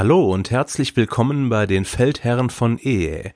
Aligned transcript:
Hallo 0.00 0.32
und 0.32 0.50
herzlich 0.50 0.96
willkommen 0.96 1.50
bei 1.50 1.66
den 1.66 1.84
Feldherren 1.84 2.48
von 2.48 2.78
Ehe. 2.78 3.34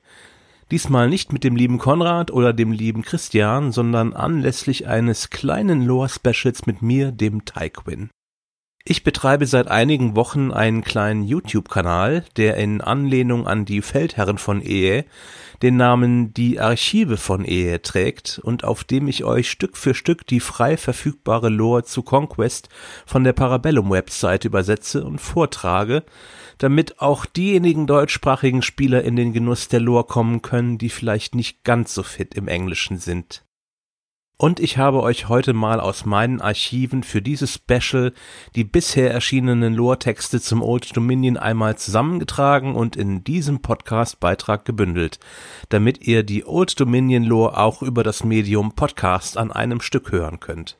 Diesmal 0.70 1.10
nicht 1.10 1.30
mit 1.30 1.44
dem 1.44 1.56
lieben 1.56 1.76
Konrad 1.76 2.30
oder 2.30 2.54
dem 2.54 2.72
lieben 2.72 3.02
Christian, 3.02 3.70
sondern 3.70 4.14
anlässlich 4.14 4.88
eines 4.88 5.28
kleinen 5.28 5.82
Lore-Specials 5.82 6.64
mit 6.64 6.80
mir, 6.80 7.12
dem 7.12 7.44
Tyquin. 7.44 8.08
Ich 8.86 9.02
betreibe 9.02 9.46
seit 9.46 9.68
einigen 9.68 10.16
Wochen 10.16 10.52
einen 10.52 10.82
kleinen 10.82 11.24
YouTube-Kanal, 11.24 12.24
der 12.38 12.56
in 12.56 12.80
Anlehnung 12.80 13.46
an 13.46 13.66
die 13.66 13.82
Feldherren 13.82 14.38
von 14.38 14.62
Ehe 14.62 15.04
den 15.62 15.76
Namen 15.76 16.34
Die 16.34 16.60
Archive 16.60 17.16
von 17.16 17.44
Ehe 17.46 17.80
trägt 17.80 18.38
und 18.42 18.64
auf 18.64 18.84
dem 18.84 19.08
ich 19.08 19.24
euch 19.24 19.50
Stück 19.50 19.78
für 19.78 19.94
Stück 19.94 20.26
die 20.26 20.40
frei 20.40 20.76
verfügbare 20.76 21.48
Lore 21.48 21.84
zu 21.84 22.02
Conquest 22.02 22.68
von 23.06 23.24
der 23.24 23.32
Parabellum-Website 23.32 24.44
übersetze 24.44 25.04
und 25.04 25.18
vortrage, 25.18 26.04
damit 26.58 27.00
auch 27.00 27.26
diejenigen 27.26 27.86
deutschsprachigen 27.86 28.62
Spieler 28.62 29.02
in 29.02 29.16
den 29.16 29.32
Genuss 29.32 29.68
der 29.68 29.80
Lore 29.80 30.04
kommen 30.04 30.42
können, 30.42 30.78
die 30.78 30.90
vielleicht 30.90 31.34
nicht 31.34 31.64
ganz 31.64 31.94
so 31.94 32.02
fit 32.02 32.34
im 32.34 32.48
Englischen 32.48 32.98
sind. 32.98 33.44
Und 34.36 34.58
ich 34.58 34.78
habe 34.78 35.00
euch 35.00 35.28
heute 35.28 35.52
mal 35.52 35.78
aus 35.78 36.06
meinen 36.06 36.40
Archiven 36.40 37.04
für 37.04 37.22
dieses 37.22 37.54
Special 37.54 38.12
die 38.56 38.64
bisher 38.64 39.12
erschienenen 39.12 39.74
Lore-Texte 39.74 40.40
zum 40.40 40.60
Old 40.60 40.96
Dominion 40.96 41.36
einmal 41.36 41.78
zusammengetragen 41.78 42.74
und 42.74 42.96
in 42.96 43.22
diesem 43.22 43.62
Podcast-Beitrag 43.62 44.64
gebündelt, 44.64 45.20
damit 45.68 46.04
ihr 46.04 46.24
die 46.24 46.44
Old 46.44 46.78
Dominion 46.80 47.22
Lore 47.22 47.56
auch 47.58 47.80
über 47.80 48.02
das 48.02 48.24
Medium 48.24 48.74
Podcast 48.74 49.38
an 49.38 49.52
einem 49.52 49.80
Stück 49.80 50.10
hören 50.10 50.40
könnt. 50.40 50.78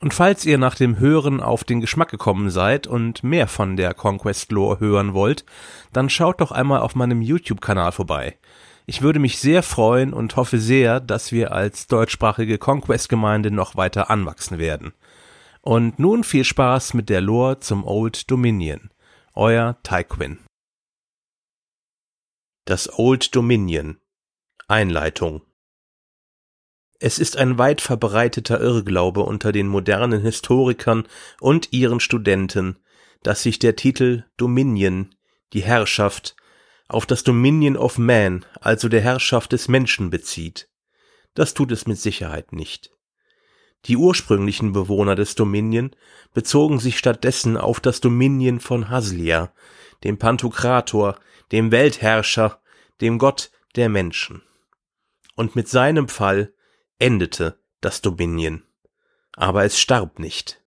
Und 0.00 0.12
falls 0.12 0.44
ihr 0.44 0.58
nach 0.58 0.74
dem 0.74 0.98
Hören 0.98 1.40
auf 1.40 1.64
den 1.64 1.80
Geschmack 1.80 2.10
gekommen 2.10 2.50
seid 2.50 2.86
und 2.86 3.24
mehr 3.24 3.48
von 3.48 3.76
der 3.76 3.94
Conquest 3.94 4.52
Lore 4.52 4.78
hören 4.78 5.14
wollt, 5.14 5.44
dann 5.92 6.10
schaut 6.10 6.40
doch 6.40 6.52
einmal 6.52 6.80
auf 6.80 6.94
meinem 6.94 7.22
YouTube-Kanal 7.22 7.92
vorbei. 7.92 8.36
Ich 8.84 9.02
würde 9.02 9.18
mich 9.18 9.38
sehr 9.38 9.62
freuen 9.62 10.12
und 10.12 10.36
hoffe 10.36 10.58
sehr, 10.60 11.00
dass 11.00 11.32
wir 11.32 11.52
als 11.52 11.86
deutschsprachige 11.86 12.58
Conquest-Gemeinde 12.58 13.50
noch 13.50 13.74
weiter 13.76 14.10
anwachsen 14.10 14.58
werden. 14.58 14.92
Und 15.62 15.98
nun 15.98 16.22
viel 16.22 16.44
Spaß 16.44 16.94
mit 16.94 17.08
der 17.08 17.20
Lore 17.20 17.58
zum 17.58 17.84
Old 17.84 18.30
Dominion. 18.30 18.90
Euer 19.34 19.76
Tyquin. 19.82 20.38
Das 22.66 22.98
Old 22.98 23.34
Dominion. 23.34 23.98
Einleitung. 24.68 25.42
Es 26.98 27.18
ist 27.18 27.36
ein 27.36 27.58
weit 27.58 27.80
verbreiteter 27.80 28.60
Irrglaube 28.60 29.20
unter 29.20 29.52
den 29.52 29.68
modernen 29.68 30.22
Historikern 30.22 31.06
und 31.40 31.72
ihren 31.72 32.00
Studenten, 32.00 32.78
dass 33.22 33.42
sich 33.42 33.58
der 33.58 33.76
Titel 33.76 34.24
Dominion, 34.36 35.14
die 35.52 35.62
Herrschaft, 35.62 36.36
auf 36.88 37.04
das 37.04 37.24
Dominion 37.24 37.76
of 37.76 37.98
Man, 37.98 38.46
also 38.60 38.88
der 38.88 39.00
Herrschaft 39.00 39.52
des 39.52 39.68
Menschen 39.68 40.10
bezieht. 40.10 40.68
Das 41.34 41.52
tut 41.52 41.72
es 41.72 41.86
mit 41.86 41.98
Sicherheit 41.98 42.52
nicht. 42.52 42.92
Die 43.84 43.96
ursprünglichen 43.96 44.72
Bewohner 44.72 45.14
des 45.14 45.34
Dominion 45.34 45.94
bezogen 46.32 46.78
sich 46.78 46.98
stattdessen 46.98 47.56
auf 47.56 47.78
das 47.80 48.00
Dominion 48.00 48.58
von 48.58 48.88
Haslia, 48.88 49.52
dem 50.02 50.18
Pantokrator, 50.18 51.18
dem 51.52 51.70
Weltherrscher, 51.70 52.60
dem 53.00 53.18
Gott 53.18 53.50
der 53.76 53.88
Menschen. 53.88 54.42
Und 55.34 55.54
mit 55.54 55.68
seinem 55.68 56.08
Fall 56.08 56.54
endete 56.98 57.58
das 57.80 58.00
Dominion. 58.00 58.62
Aber 59.34 59.64
es 59.64 59.78
starb 59.78 60.18
nicht. 60.18 60.62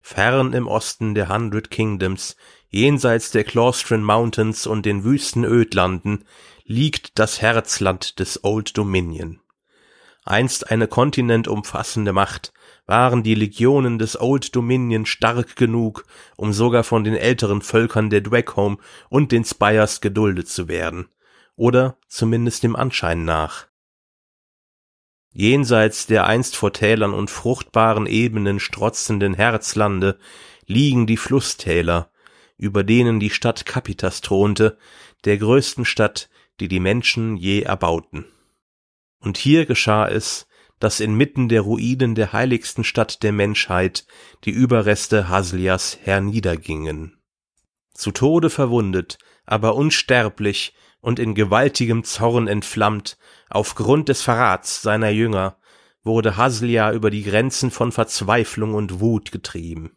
Fern 0.00 0.52
im 0.52 0.66
Osten 0.66 1.14
der 1.14 1.28
Hundred 1.28 1.70
Kingdoms 1.70 2.36
jenseits 2.70 3.30
der 3.30 3.44
Claustron 3.44 4.02
Mountains 4.02 4.66
und 4.66 4.84
den 4.84 5.04
wüsten 5.04 5.44
Ödlanden, 5.44 6.24
liegt 6.64 7.18
das 7.18 7.40
Herzland 7.40 8.18
des 8.18 8.44
Old 8.44 8.76
Dominion. 8.76 9.40
Einst 10.24 10.70
eine 10.70 10.86
kontinentumfassende 10.86 12.12
Macht, 12.12 12.52
waren 12.84 13.22
die 13.22 13.34
Legionen 13.34 13.98
des 13.98 14.20
Old 14.20 14.54
Dominion 14.54 15.06
stark 15.06 15.56
genug, 15.56 16.04
um 16.36 16.52
sogar 16.52 16.84
von 16.84 17.04
den 17.04 17.14
älteren 17.14 17.62
Völkern 17.62 18.10
der 18.10 18.20
Dweckhome 18.20 18.76
und 19.08 19.32
den 19.32 19.44
Spires 19.44 20.02
geduldet 20.02 20.48
zu 20.48 20.68
werden. 20.68 21.08
Oder 21.56 21.96
zumindest 22.08 22.62
dem 22.62 22.76
Anschein 22.76 23.24
nach. 23.24 23.67
Jenseits 25.32 26.06
der 26.06 26.26
einst 26.26 26.56
vor 26.56 26.72
Tälern 26.72 27.12
und 27.14 27.30
fruchtbaren 27.30 28.06
Ebenen 28.06 28.60
strotzenden 28.60 29.34
Herzlande 29.34 30.18
liegen 30.66 31.06
die 31.06 31.16
Flusstäler, 31.16 32.10
über 32.56 32.82
denen 32.82 33.20
die 33.20 33.30
Stadt 33.30 33.66
Capitas 33.66 34.20
thronte, 34.20 34.78
der 35.24 35.38
größten 35.38 35.84
Stadt, 35.84 36.28
die 36.60 36.68
die 36.68 36.80
Menschen 36.80 37.36
je 37.36 37.62
erbauten. 37.62 38.24
Und 39.20 39.38
hier 39.38 39.66
geschah 39.66 40.08
es, 40.08 40.46
dass 40.78 41.00
inmitten 41.00 41.48
der 41.48 41.62
Ruinen 41.62 42.14
der 42.14 42.32
heiligsten 42.32 42.84
Stadt 42.84 43.22
der 43.22 43.32
Menschheit 43.32 44.06
die 44.44 44.50
Überreste 44.50 45.28
Haslias 45.28 45.98
herniedergingen. 46.02 47.20
Zu 47.94 48.12
Tode 48.12 48.48
verwundet, 48.48 49.18
aber 49.44 49.74
unsterblich 49.74 50.74
und 51.00 51.18
in 51.18 51.34
gewaltigem 51.34 52.04
Zorn 52.04 52.48
entflammt, 52.48 53.18
aufgrund 53.50 54.08
des 54.08 54.22
Verrats 54.22 54.82
seiner 54.82 55.10
Jünger, 55.10 55.56
wurde 56.02 56.36
Haslia 56.36 56.92
über 56.92 57.10
die 57.10 57.22
Grenzen 57.22 57.70
von 57.70 57.92
Verzweiflung 57.92 58.74
und 58.74 59.00
Wut 59.00 59.32
getrieben. 59.32 59.96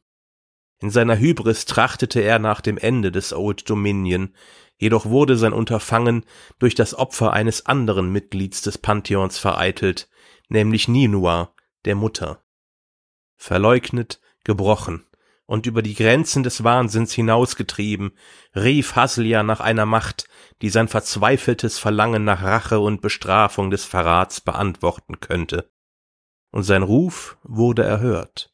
In 0.80 0.90
seiner 0.90 1.18
Hybris 1.18 1.66
trachtete 1.66 2.22
er 2.22 2.40
nach 2.40 2.62
dem 2.62 2.78
Ende 2.78 3.12
des 3.12 3.34
Old 3.34 3.70
Dominion, 3.70 4.36
jedoch 4.78 5.06
wurde 5.06 5.38
sein 5.38 5.54
Unterfangen 5.54 6.26
durch 6.58 6.76
das 6.76 6.96
Opfer 6.96 7.34
eines 7.34 7.66
anderen 7.66 8.12
Mitglieds 8.12 8.62
des 8.62 8.78
Pantheons 8.78 9.38
vereitelt, 9.38 10.10
nämlich 10.50 10.88
Ninua, 10.88 11.54
der 11.86 11.96
Mutter. 11.96 12.44
Verleugnet, 13.38 14.20
gebrochen 14.44 15.06
und 15.46 15.66
über 15.66 15.82
die 15.82 15.96
Grenzen 15.96 16.44
des 16.44 16.64
Wahnsinns 16.64 17.14
hinausgetrieben, 17.14 18.12
rief 18.56 18.96
Haslia 18.96 19.44
nach 19.44 19.60
einer 19.60 19.86
Macht, 19.86 20.28
die 20.62 20.70
sein 20.70 20.88
verzweifeltes 20.88 21.80
Verlangen 21.80 22.24
nach 22.24 22.42
Rache 22.42 22.80
und 22.80 23.02
Bestrafung 23.02 23.72
des 23.72 23.86
Verrats 23.86 24.42
beantworten 24.42 25.20
könnte. 25.20 25.70
Und 26.52 26.64
sein 26.64 26.84
Ruf 26.84 27.38
wurde 27.44 27.84
erhört. 27.84 28.54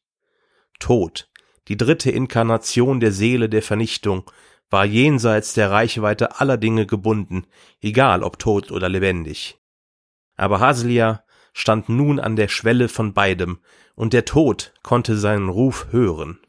Tod, 0.79 1.29
die 1.67 1.77
dritte 1.77 2.11
Inkarnation 2.11 2.99
der 2.99 3.11
Seele 3.11 3.49
der 3.49 3.61
Vernichtung, 3.61 4.29
war 4.69 4.85
jenseits 4.85 5.53
der 5.53 5.71
Reichweite 5.71 6.39
aller 6.39 6.57
Dinge 6.57 6.85
gebunden, 6.85 7.47
egal 7.81 8.23
ob 8.23 8.39
tot 8.39 8.71
oder 8.71 8.89
lebendig. 8.89 9.57
Aber 10.35 10.59
Haslia 10.59 11.23
stand 11.53 11.89
nun 11.89 12.19
an 12.19 12.35
der 12.35 12.47
Schwelle 12.47 12.89
von 12.89 13.13
beidem, 13.13 13.59
und 13.95 14.13
der 14.13 14.25
Tod 14.25 14.73
konnte 14.83 15.17
seinen 15.17 15.49
Ruf 15.49 15.87
hören. 15.91 16.39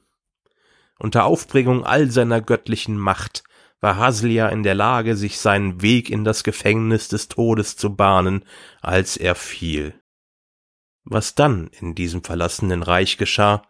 Unter 0.98 1.25
Aufbringung 1.25 1.84
all 1.84 2.10
seiner 2.10 2.41
göttlichen 2.41 2.98
Macht 2.98 3.44
war 3.81 3.97
Haslia 3.97 4.48
in 4.48 4.64
der 4.64 4.75
Lage, 4.75 5.16
sich 5.16 5.38
seinen 5.38 5.81
Weg 5.81 6.10
in 6.10 6.25
das 6.25 6.42
Gefängnis 6.42 7.09
des 7.09 7.28
Todes 7.28 7.76
zu 7.76 7.94
bahnen, 7.94 8.44
als 8.81 9.16
er 9.16 9.36
fiel. 9.36 9.94
Was 11.04 11.34
dann 11.34 11.70
in 11.81 11.94
diesem 11.94 12.25
verlassenen 12.25 12.82
Reich 12.82 13.16
geschah, 13.16 13.62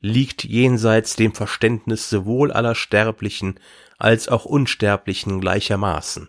liegt 0.00 0.42
jenseits 0.42 1.14
dem 1.14 1.32
Verständnis 1.32 2.10
sowohl 2.10 2.50
aller 2.50 2.74
Sterblichen 2.74 3.60
als 3.98 4.28
auch 4.28 4.44
Unsterblichen 4.44 5.40
gleichermaßen. 5.40 6.28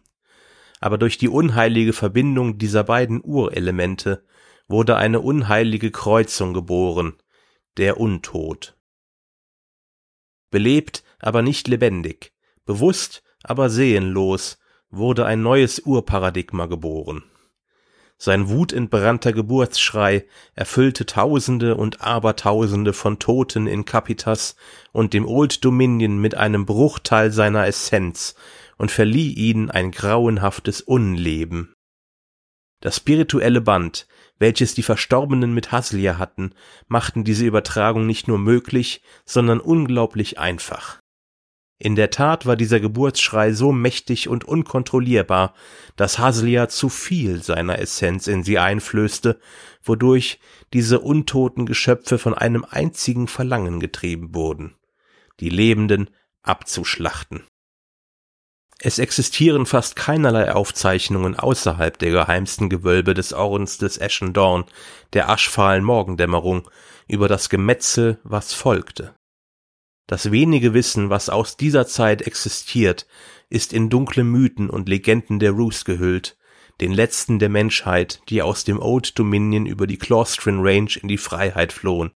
Aber 0.79 0.99
durch 0.99 1.17
die 1.17 1.29
unheilige 1.29 1.93
Verbindung 1.93 2.59
dieser 2.59 2.83
beiden 2.83 3.21
Urelemente 3.23 4.23
wurde 4.67 4.95
eine 4.95 5.21
unheilige 5.21 5.89
Kreuzung 5.89 6.53
geboren, 6.53 7.13
der 7.77 7.99
Untod. 7.99 8.77
Belebt, 10.53 11.03
aber 11.17 11.41
nicht 11.41 11.67
lebendig, 11.67 12.31
bewusst, 12.63 13.23
aber 13.41 13.71
seelenlos, 13.71 14.59
wurde 14.91 15.25
ein 15.25 15.41
neues 15.41 15.79
Urparadigma 15.79 16.67
geboren. 16.67 17.23
Sein 18.19 18.49
wutentbrannter 18.49 19.33
Geburtsschrei 19.33 20.27
erfüllte 20.53 21.07
Tausende 21.07 21.75
und 21.75 22.01
Abertausende 22.01 22.93
von 22.93 23.17
Toten 23.17 23.65
in 23.65 23.85
Capitas 23.85 24.55
und 24.91 25.13
dem 25.13 25.27
Old 25.27 25.65
Dominion 25.65 26.19
mit 26.19 26.35
einem 26.35 26.67
Bruchteil 26.67 27.31
seiner 27.31 27.65
Essenz 27.65 28.35
und 28.77 28.91
verlieh 28.91 29.33
ihnen 29.33 29.71
ein 29.71 29.89
grauenhaftes 29.89 30.81
Unleben. 30.81 31.73
Das 32.79 32.97
spirituelle 32.97 33.61
Band, 33.61 34.05
welches 34.43 34.75
die 34.75 34.83
Verstorbenen 34.83 35.53
mit 35.53 35.71
Haslia 35.71 36.17
hatten, 36.17 36.53
machten 36.89 37.23
diese 37.23 37.45
Übertragung 37.45 38.05
nicht 38.05 38.27
nur 38.27 38.37
möglich, 38.37 39.01
sondern 39.23 39.61
unglaublich 39.61 40.37
einfach. 40.37 40.99
In 41.79 41.95
der 41.95 42.09
Tat 42.09 42.45
war 42.45 42.57
dieser 42.57 42.81
Geburtsschrei 42.81 43.53
so 43.53 43.71
mächtig 43.71 44.27
und 44.27 44.43
unkontrollierbar, 44.43 45.53
dass 45.95 46.19
Haslia 46.19 46.67
zu 46.67 46.89
viel 46.89 47.41
seiner 47.41 47.79
Essenz 47.79 48.27
in 48.27 48.43
sie 48.43 48.59
einflößte, 48.59 49.39
wodurch 49.81 50.41
diese 50.73 50.99
untoten 50.99 51.65
Geschöpfe 51.65 52.17
von 52.17 52.33
einem 52.33 52.65
einzigen 52.69 53.29
Verlangen 53.29 53.79
getrieben 53.79 54.35
wurden, 54.35 54.75
die 55.39 55.49
Lebenden 55.49 56.09
abzuschlachten. 56.41 57.43
Es 58.85 58.99
existieren 58.99 59.65
fast 59.65 59.95
keinerlei 59.95 60.51
Aufzeichnungen 60.51 61.39
außerhalb 61.39 61.97
der 61.97 62.11
geheimsten 62.11 62.67
Gewölbe 62.67 63.13
des 63.13 63.31
Ordens 63.31 63.77
des 63.77 64.01
Ashen 64.01 64.33
Dawn, 64.33 64.65
der 65.13 65.29
aschfahlen 65.29 65.85
Morgendämmerung, 65.85 66.69
über 67.07 67.29
das 67.29 67.49
Gemetzel, 67.49 68.19
was 68.25 68.51
folgte. 68.51 69.15
Das 70.05 70.31
wenige 70.31 70.73
Wissen, 70.73 71.09
was 71.09 71.29
aus 71.29 71.55
dieser 71.55 71.87
Zeit 71.87 72.23
existiert, 72.23 73.07
ist 73.49 73.71
in 73.71 73.89
dunkle 73.89 74.25
Mythen 74.25 74.69
und 74.69 74.89
Legenden 74.89 75.39
der 75.39 75.51
Roos 75.51 75.85
gehüllt, 75.85 76.37
den 76.81 76.91
letzten 76.91 77.39
der 77.39 77.47
Menschheit, 77.47 78.21
die 78.27 78.41
aus 78.41 78.65
dem 78.65 78.81
Old 78.81 79.17
Dominion 79.17 79.65
über 79.65 79.87
die 79.87 79.97
Claustrin 79.97 80.59
Range 80.59 80.91
in 81.01 81.07
die 81.07 81.17
Freiheit 81.17 81.71
flohen. 81.71 82.11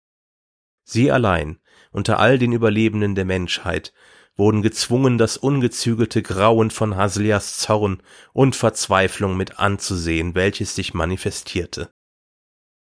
Sie 0.86 1.12
allein, 1.12 1.60
unter 1.92 2.20
all 2.20 2.40
den 2.40 2.54
Überlebenden 2.54 3.16
der 3.16 3.26
Menschheit, 3.26 3.92
wurden 4.36 4.62
gezwungen, 4.62 5.18
das 5.18 5.38
ungezügelte 5.38 6.22
Grauen 6.22 6.72
von 6.72 6.96
Haslias 6.96 7.58
Zorn 7.60 8.02
und 8.34 8.56
Verzweiflung 8.56 9.38
mit 9.38 9.60
anzusehen, 9.60 10.36
welches 10.36 10.76
sich 10.76 10.94
manifestierte. 10.94 11.92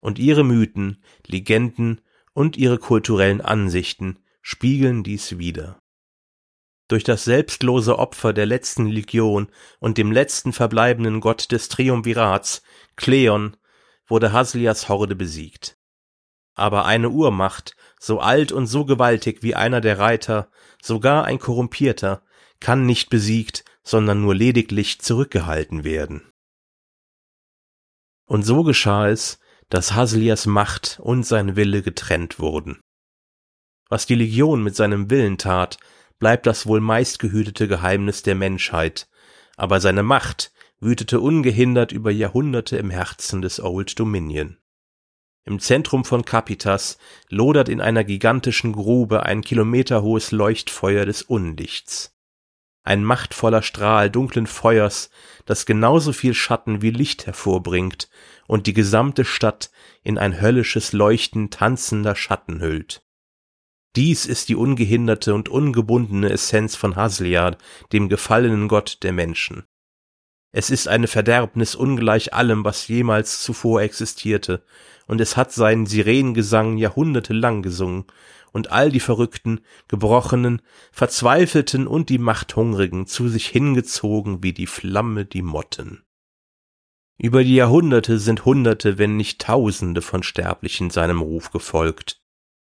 Und 0.01 0.19
ihre 0.19 0.45
Mythen, 0.45 1.03
Legenden 1.27 2.01
und 2.33 2.57
ihre 2.57 2.79
kulturellen 2.79 3.41
Ansichten 3.41 4.19
spiegeln 4.43 5.03
dies 5.03 5.39
wider. 5.39 5.79
Durch 6.89 7.05
das 7.05 7.25
selbstlose 7.25 7.99
Opfer 7.99 8.35
der 8.35 8.45
letzten 8.45 8.87
Legion 8.87 9.49
und 9.81 9.97
dem 9.97 10.13
letzten 10.13 10.53
verbleibenden 10.53 11.21
Gott 11.21 11.51
des 11.51 11.69
Triumvirats, 11.69 12.63
Kleon, 12.97 13.57
wurde 14.07 14.33
Haslias 14.33 14.89
Horde 14.89 15.17
besiegt. 15.17 15.79
Aber 16.55 16.85
eine 16.85 17.11
Urmacht, 17.11 17.77
so 17.99 18.21
alt 18.21 18.53
und 18.53 18.67
so 18.67 18.85
gewaltig 18.85 19.43
wie 19.43 19.55
einer 19.55 19.81
der 19.81 19.99
Reiter, 19.99 20.49
sogar 20.83 21.25
ein 21.25 21.39
Korrumpierter, 21.39 22.23
kann 22.61 22.87
nicht 22.87 23.11
besiegt, 23.11 23.65
sondern 23.83 24.23
nur 24.23 24.35
lediglich 24.35 25.01
zurückgehalten 25.01 25.85
werden. 25.85 26.31
Und 28.27 28.45
so 28.45 28.63
geschah 28.63 29.09
es, 29.09 29.39
dass 29.69 29.95
Haslias 29.95 30.47
Macht 30.47 30.99
und 31.03 31.27
sein 31.27 31.57
Wille 31.57 31.83
getrennt 31.83 32.39
wurden. 32.39 32.81
Was 33.89 34.07
die 34.07 34.15
Legion 34.15 34.63
mit 34.63 34.77
seinem 34.77 35.11
Willen 35.11 35.39
tat, 35.39 35.79
bleibt 36.19 36.47
das 36.47 36.67
wohl 36.67 36.81
meistgehütete 36.81 37.69
Geheimnis 37.69 38.23
der 38.23 38.35
Menschheit, 38.35 39.09
aber 39.57 39.81
seine 39.81 40.03
Macht 40.03 40.53
wütete 40.81 41.21
ungehindert 41.21 41.93
über 41.93 42.11
Jahrhunderte 42.11 42.77
im 42.77 42.91
Herzen 42.91 43.43
des 43.43 43.61
Old 43.61 43.99
Dominion. 43.99 44.59
Im 45.47 45.61
Zentrum 45.61 46.05
von 46.05 46.25
Capitas 46.25 46.97
lodert 47.29 47.69
in 47.69 47.81
einer 47.81 48.03
gigantischen 48.03 48.73
Grube 48.73 49.25
ein 49.25 49.43
kilometerhohes 49.43 50.33
Leuchtfeuer 50.33 51.05
des 51.05 51.23
Unlichts. 51.23 52.17
Ein 52.83 53.05
machtvoller 53.05 53.63
Strahl 53.63 54.11
dunklen 54.11 54.47
Feuers, 54.47 55.11
das 55.47 55.67
genauso 55.67 56.13
viel 56.13 56.35
Schatten 56.35 56.83
wie 56.83 56.91
Licht 56.91 57.27
hervorbringt 57.27 58.11
und 58.47 58.67
die 58.67 58.75
gesamte 58.75 59.25
Stadt 59.25 59.71
in 60.03 60.19
ein 60.19 60.41
höllisches 60.41 60.93
Leuchten 60.93 61.51
tanzender 61.51 62.15
Schatten 62.15 62.61
hüllt. 62.61 63.03
Dies 63.97 64.27
ist 64.27 64.49
die 64.49 64.57
ungehinderte 64.57 65.35
und 65.35 65.49
ungebundene 65.49 66.31
Essenz 66.31 66.75
von 66.75 66.97
Hasliad, 66.97 67.59
dem 67.93 68.09
gefallenen 68.09 68.69
Gott 68.69 68.99
der 69.03 69.13
Menschen. 69.13 69.65
Es 70.57 70.71
ist 70.71 70.87
eine 70.87 71.09
Verderbnis 71.09 71.75
ungleich 71.75 72.33
allem, 72.33 72.65
was 72.65 72.87
jemals 72.87 73.43
zuvor 73.43 73.83
existierte, 73.83 74.63
und 75.09 75.21
es 75.21 75.37
hat 75.37 75.51
seinen 75.51 75.85
Sirenengesang 75.85 76.77
jahrhundertelang 76.77 77.61
gesungen, 77.61 78.05
und 78.53 78.71
all 78.71 78.93
die 78.93 79.01
Verrückten, 79.01 79.63
Gebrochenen, 79.89 80.63
Verzweifelten 80.93 81.89
und 81.89 82.09
die 82.09 82.19
Machthungrigen 82.19 83.09
zu 83.09 83.29
sich 83.29 83.49
hingezogen 83.49 84.45
wie 84.45 84.53
die 84.53 84.69
Flamme 84.69 85.25
die 85.25 85.43
Motten. 85.43 86.05
Über 87.19 87.43
die 87.43 87.57
Jahrhunderte 87.57 88.21
sind 88.21 88.45
Hunderte, 88.45 88.97
wenn 88.97 89.17
nicht 89.17 89.41
Tausende 89.41 90.03
von 90.03 90.23
Sterblichen 90.23 90.89
seinem 90.91 91.21
Ruf 91.21 91.51
gefolgt. 91.51 92.23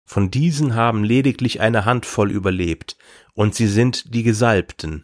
Von 0.06 0.32
diesen 0.32 0.76
haben 0.76 1.04
lediglich 1.04 1.60
eine 1.60 1.84
Handvoll 1.84 2.32
überlebt, 2.32 2.96
und 3.34 3.54
sie 3.54 3.68
sind 3.68 4.14
die 4.16 4.24
Gesalbten. 4.24 5.04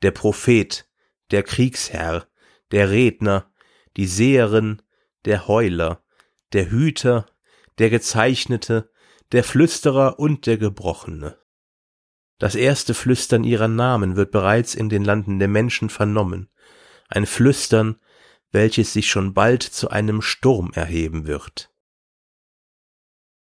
Der 0.00 0.12
Prophet, 0.12 0.89
der 1.30 1.42
Kriegsherr, 1.42 2.26
der 2.70 2.90
Redner, 2.90 3.50
die 3.96 4.06
Seherin, 4.06 4.82
der 5.24 5.48
Heuler, 5.48 6.02
der 6.52 6.70
Hüter, 6.70 7.26
der 7.78 7.90
Gezeichnete, 7.90 8.90
der 9.32 9.44
Flüsterer 9.44 10.18
und 10.18 10.46
der 10.46 10.58
Gebrochene. 10.58 11.38
Das 12.38 12.54
erste 12.54 12.94
Flüstern 12.94 13.44
ihrer 13.44 13.68
Namen 13.68 14.16
wird 14.16 14.30
bereits 14.30 14.74
in 14.74 14.88
den 14.88 15.04
Landen 15.04 15.38
der 15.38 15.48
Menschen 15.48 15.90
vernommen, 15.90 16.48
ein 17.08 17.26
Flüstern, 17.26 18.00
welches 18.50 18.92
sich 18.92 19.08
schon 19.08 19.34
bald 19.34 19.62
zu 19.62 19.90
einem 19.90 20.22
Sturm 20.22 20.72
erheben 20.72 21.26
wird. 21.26 21.70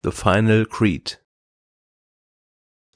The 0.03 0.11
Final 0.11 0.65
Creed 0.65 1.23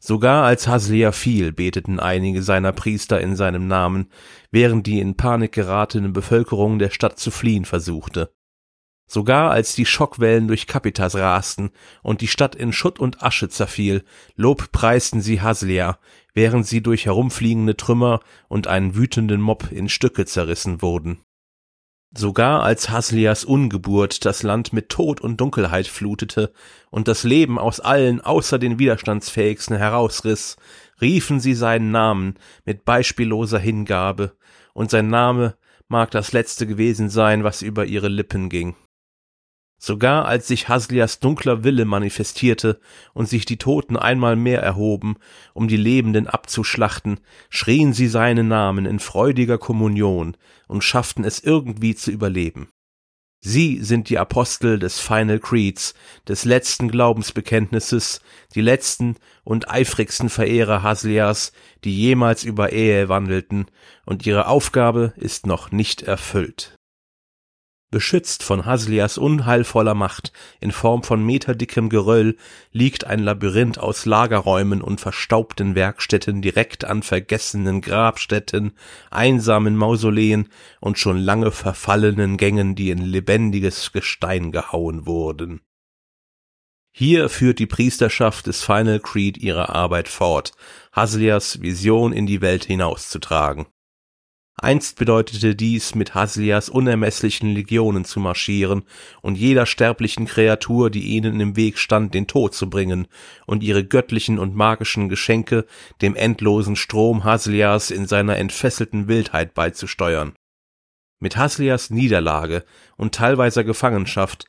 Sogar 0.05 0.43
als 0.43 0.67
Haslia 0.67 1.13
fiel, 1.13 1.53
beteten 1.53 1.97
einige 1.97 2.43
seiner 2.43 2.73
Priester 2.73 3.21
in 3.21 3.37
seinem 3.37 3.67
Namen, 3.67 4.09
während 4.51 4.85
die 4.85 4.99
in 4.99 5.15
Panik 5.15 5.53
geratene 5.53 6.09
Bevölkerung 6.09 6.77
der 6.77 6.89
Stadt 6.89 7.19
zu 7.19 7.31
fliehen 7.31 7.63
versuchte. 7.63 8.35
Sogar 9.07 9.51
als 9.51 9.75
die 9.75 9.85
Schockwellen 9.85 10.49
durch 10.49 10.67
Capitas 10.67 11.15
rasten 11.15 11.71
und 12.01 12.19
die 12.19 12.27
Stadt 12.27 12.53
in 12.53 12.73
Schutt 12.73 12.99
und 12.99 13.23
Asche 13.23 13.47
zerfiel, 13.47 14.03
lobpreisten 14.35 15.21
sie 15.21 15.39
Haslia, 15.39 15.97
während 16.33 16.67
sie 16.67 16.83
durch 16.83 17.05
herumfliegende 17.05 17.77
Trümmer 17.77 18.19
und 18.49 18.67
einen 18.67 18.95
wütenden 18.95 19.39
Mob 19.39 19.71
in 19.71 19.87
Stücke 19.87 20.25
zerrissen 20.25 20.81
wurden. 20.81 21.21
Sogar 22.15 22.61
als 22.61 22.89
Haslias 22.89 23.43
Ungeburt 23.43 24.23
das 24.23 24.43
Land 24.43 24.71
mit 24.71 24.89
Tod 24.89 25.19
und 25.19 25.41
Dunkelheit 25.41 25.87
flutete 25.87 26.53
und 26.91 27.07
das 27.07 27.23
Leben 27.23 27.57
aus 27.57 27.79
allen 27.79 28.21
außer 28.21 28.59
den 28.59 28.77
Widerstandsfähigsten 28.77 29.75
herausriss, 29.77 30.57
riefen 31.01 31.39
sie 31.39 31.55
seinen 31.55 31.89
Namen 31.89 32.35
mit 32.65 32.85
beispielloser 32.85 33.57
Hingabe, 33.57 34.33
und 34.73 34.91
sein 34.91 35.09
Name 35.09 35.55
mag 35.87 36.11
das 36.11 36.33
letzte 36.33 36.67
gewesen 36.67 37.09
sein, 37.09 37.43
was 37.43 37.63
über 37.63 37.85
ihre 37.85 38.09
Lippen 38.09 38.49
ging. 38.49 38.75
Sogar 39.85 40.23
als 40.29 40.47
sich 40.47 40.69
Haslias 40.69 41.19
dunkler 41.19 41.65
Wille 41.65 41.83
manifestierte 41.83 42.79
und 43.13 43.27
sich 43.27 43.43
die 43.43 43.57
Toten 43.57 43.97
einmal 43.97 44.37
mehr 44.37 44.61
erhoben, 44.61 45.17
um 45.53 45.67
die 45.67 45.75
Lebenden 45.75 46.25
abzuschlachten, 46.25 47.19
schrien 47.49 47.91
sie 47.91 48.07
seinen 48.07 48.47
Namen 48.47 48.85
in 48.85 48.99
freudiger 48.99 49.57
Kommunion 49.57 50.37
und 50.69 50.85
schafften 50.85 51.25
es 51.25 51.41
irgendwie 51.41 51.95
zu 51.95 52.11
überleben. 52.11 52.69
Sie 53.41 53.83
sind 53.83 54.07
die 54.07 54.17
Apostel 54.19 54.79
des 54.79 55.01
Final 55.01 55.39
Creeds, 55.39 55.95
des 56.29 56.45
letzten 56.45 56.87
Glaubensbekenntnisses, 56.87 58.21
die 58.55 58.61
letzten 58.61 59.17
und 59.43 59.69
eifrigsten 59.69 60.29
Verehrer 60.29 60.81
Haslias, 60.81 61.51
die 61.83 61.93
jemals 61.93 62.45
über 62.45 62.71
Ehe 62.71 63.09
wandelten, 63.09 63.65
und 64.05 64.25
ihre 64.25 64.47
Aufgabe 64.47 65.11
ist 65.17 65.45
noch 65.45 65.71
nicht 65.71 66.03
erfüllt. 66.03 66.77
Beschützt 67.93 68.41
von 68.41 68.65
Haslias 68.65 69.19
unheilvoller 69.19 69.93
Macht 69.93 70.33
in 70.59 70.71
Form 70.71 71.03
von 71.03 71.23
meterdickem 71.23 71.89
Geröll 71.89 72.37
liegt 72.71 73.03
ein 73.03 73.19
Labyrinth 73.19 73.77
aus 73.77 74.07
Lagerräumen 74.07 74.81
und 74.81 74.99
verstaubten 74.99 75.75
Werkstätten 75.75 76.41
direkt 76.41 76.85
an 76.85 77.03
vergessenen 77.03 77.81
Grabstätten, 77.81 78.71
einsamen 79.11 79.75
Mausoleen 79.75 80.49
und 80.79 80.97
schon 80.97 81.19
lange 81.19 81.51
verfallenen 81.51 82.37
Gängen, 82.37 82.73
die 82.73 82.89
in 82.89 82.97
lebendiges 82.97 83.91
Gestein 83.91 84.51
gehauen 84.51 85.05
wurden. 85.05 85.61
Hier 86.91 87.29
führt 87.29 87.59
die 87.59 87.67
Priesterschaft 87.67 88.47
des 88.47 88.63
Final 88.63 89.01
Creed 89.01 89.37
ihre 89.37 89.69
Arbeit 89.69 90.07
fort, 90.07 90.53
Haslias 90.91 91.61
Vision 91.61 92.11
in 92.11 92.25
die 92.25 92.41
Welt 92.41 92.65
hinauszutragen. 92.65 93.67
Einst 94.55 94.97
bedeutete 94.97 95.55
dies, 95.55 95.95
mit 95.95 96.13
Haslias 96.13 96.69
unermesslichen 96.69 97.53
Legionen 97.53 98.05
zu 98.05 98.19
marschieren 98.19 98.83
und 99.21 99.35
jeder 99.35 99.65
sterblichen 99.65 100.25
Kreatur, 100.25 100.91
die 100.91 101.03
ihnen 101.15 101.39
im 101.39 101.55
Weg 101.55 101.79
stand, 101.79 102.13
den 102.13 102.27
Tod 102.27 102.53
zu 102.53 102.69
bringen 102.69 103.07
und 103.47 103.63
ihre 103.63 103.83
göttlichen 103.83 104.37
und 104.37 104.55
magischen 104.55 105.09
Geschenke 105.09 105.65
dem 106.01 106.15
endlosen 106.15 106.75
Strom 106.75 107.23
Haslias 107.23 107.89
in 107.89 108.05
seiner 108.05 108.37
entfesselten 108.37 109.07
Wildheit 109.07 109.55
beizusteuern. 109.55 110.33
Mit 111.19 111.35
Haslias 111.35 111.89
Niederlage 111.89 112.63
und 112.95 113.15
teilweiser 113.15 113.63
Gefangenschaft 113.63 114.45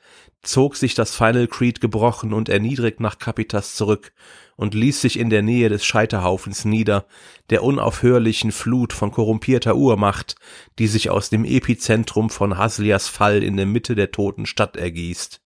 zog 0.47 0.77
sich 0.77 0.95
das 0.95 1.15
Final 1.15 1.47
Creed 1.47 1.81
gebrochen 1.81 2.33
und 2.33 2.49
erniedrigt 2.49 3.01
nach 3.01 3.19
Capitas 3.19 3.75
zurück 3.75 4.13
und 4.57 4.75
ließ 4.75 5.01
sich 5.01 5.19
in 5.19 5.31
der 5.31 5.43
Nähe 5.43 5.69
des 5.69 5.85
Scheiterhaufens 5.85 6.65
nieder, 6.65 7.07
der 7.51 7.63
unaufhörlichen 7.63 8.53
Flut 8.53 8.93
von 8.93 9.11
korrumpierter 9.11 9.77
Urmacht, 9.77 10.37
die 10.79 10.87
sich 10.87 11.11
aus 11.11 11.31
dem 11.31 11.45
Epizentrum 11.45 12.31
von 12.31 12.57
Haslias 12.57 13.09
Fall 13.09 13.43
in 13.43 13.57
der 13.57 13.67
Mitte 13.67 13.95
der 13.95 14.11
toten 14.11 14.47
Stadt 14.47 14.77
ergießt. 14.77 15.41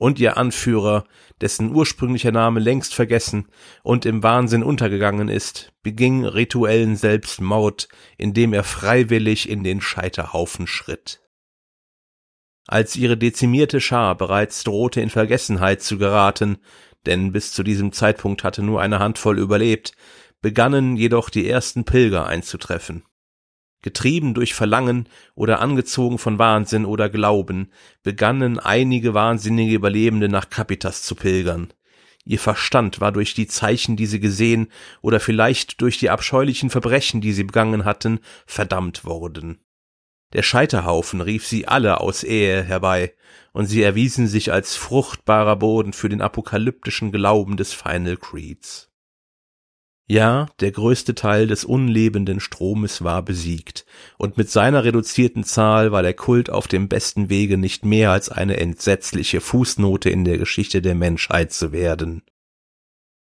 Und 0.00 0.20
ihr 0.20 0.36
Anführer, 0.36 1.04
dessen 1.40 1.74
ursprünglicher 1.74 2.30
Name 2.30 2.60
längst 2.60 2.94
vergessen 2.94 3.48
und 3.82 4.06
im 4.06 4.22
Wahnsinn 4.22 4.62
untergegangen 4.62 5.28
ist, 5.28 5.72
beging 5.82 6.24
rituellen 6.24 6.94
Selbstmord, 6.94 7.88
indem 8.16 8.52
er 8.52 8.62
freiwillig 8.62 9.48
in 9.48 9.64
den 9.64 9.80
Scheiterhaufen 9.80 10.68
schritt. 10.68 11.20
Als 12.70 12.96
ihre 12.96 13.16
dezimierte 13.16 13.80
Schar 13.80 14.14
bereits 14.14 14.62
drohte 14.62 15.00
in 15.00 15.08
Vergessenheit 15.08 15.82
zu 15.82 15.96
geraten, 15.96 16.58
denn 17.06 17.32
bis 17.32 17.54
zu 17.54 17.62
diesem 17.62 17.92
Zeitpunkt 17.92 18.44
hatte 18.44 18.62
nur 18.62 18.82
eine 18.82 18.98
Handvoll 18.98 19.38
überlebt, 19.38 19.92
begannen 20.42 20.94
jedoch 20.94 21.30
die 21.30 21.48
ersten 21.48 21.86
Pilger 21.86 22.26
einzutreffen. 22.26 23.04
Getrieben 23.80 24.34
durch 24.34 24.52
Verlangen 24.52 25.08
oder 25.34 25.60
angezogen 25.60 26.18
von 26.18 26.38
Wahnsinn 26.38 26.84
oder 26.84 27.08
Glauben, 27.08 27.72
begannen 28.02 28.58
einige 28.58 29.14
wahnsinnige 29.14 29.74
Überlebende 29.74 30.28
nach 30.28 30.50
Capitas 30.50 31.02
zu 31.02 31.14
pilgern. 31.14 31.72
Ihr 32.26 32.38
Verstand 32.38 33.00
war 33.00 33.12
durch 33.12 33.32
die 33.32 33.46
Zeichen, 33.46 33.96
die 33.96 34.04
sie 34.04 34.20
gesehen, 34.20 34.68
oder 35.00 35.20
vielleicht 35.20 35.80
durch 35.80 35.98
die 35.98 36.10
abscheulichen 36.10 36.68
Verbrechen, 36.68 37.22
die 37.22 37.32
sie 37.32 37.44
begangen 37.44 37.86
hatten, 37.86 38.20
verdammt 38.44 39.06
worden. 39.06 39.58
Der 40.32 40.42
Scheiterhaufen 40.42 41.20
rief 41.20 41.46
sie 41.46 41.66
alle 41.66 42.00
aus 42.00 42.22
Ehe 42.22 42.62
herbei, 42.62 43.14
und 43.52 43.66
sie 43.66 43.82
erwiesen 43.82 44.26
sich 44.26 44.52
als 44.52 44.76
fruchtbarer 44.76 45.56
Boden 45.56 45.92
für 45.92 46.08
den 46.08 46.20
apokalyptischen 46.20 47.12
Glauben 47.12 47.56
des 47.56 47.72
Final 47.72 48.16
Creeds. 48.16 48.88
Ja, 50.10 50.48
der 50.60 50.72
größte 50.72 51.14
Teil 51.14 51.46
des 51.46 51.64
unlebenden 51.64 52.40
Stromes 52.40 53.04
war 53.04 53.22
besiegt, 53.22 53.84
und 54.16 54.38
mit 54.38 54.50
seiner 54.50 54.84
reduzierten 54.84 55.44
Zahl 55.44 55.92
war 55.92 56.02
der 56.02 56.14
Kult 56.14 56.48
auf 56.48 56.66
dem 56.66 56.88
besten 56.88 57.28
Wege 57.28 57.58
nicht 57.58 57.84
mehr 57.84 58.10
als 58.10 58.30
eine 58.30 58.56
entsetzliche 58.56 59.42
Fußnote 59.42 60.08
in 60.08 60.24
der 60.24 60.38
Geschichte 60.38 60.80
der 60.80 60.94
Menschheit 60.94 61.52
zu 61.52 61.72
werden. 61.72 62.22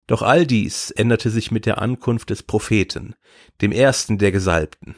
Doch 0.07 0.23
all 0.23 0.47
dies 0.47 0.93
änderte 0.93 1.31
sich 1.31 1.51
mit 1.51 1.67
der 1.67 1.83
Ankunft 1.83 2.31
des 2.31 2.45
Propheten, 2.45 3.17
dem 3.61 3.73
ersten 3.73 4.19
der 4.19 4.31
Gesalbten, 4.31 4.95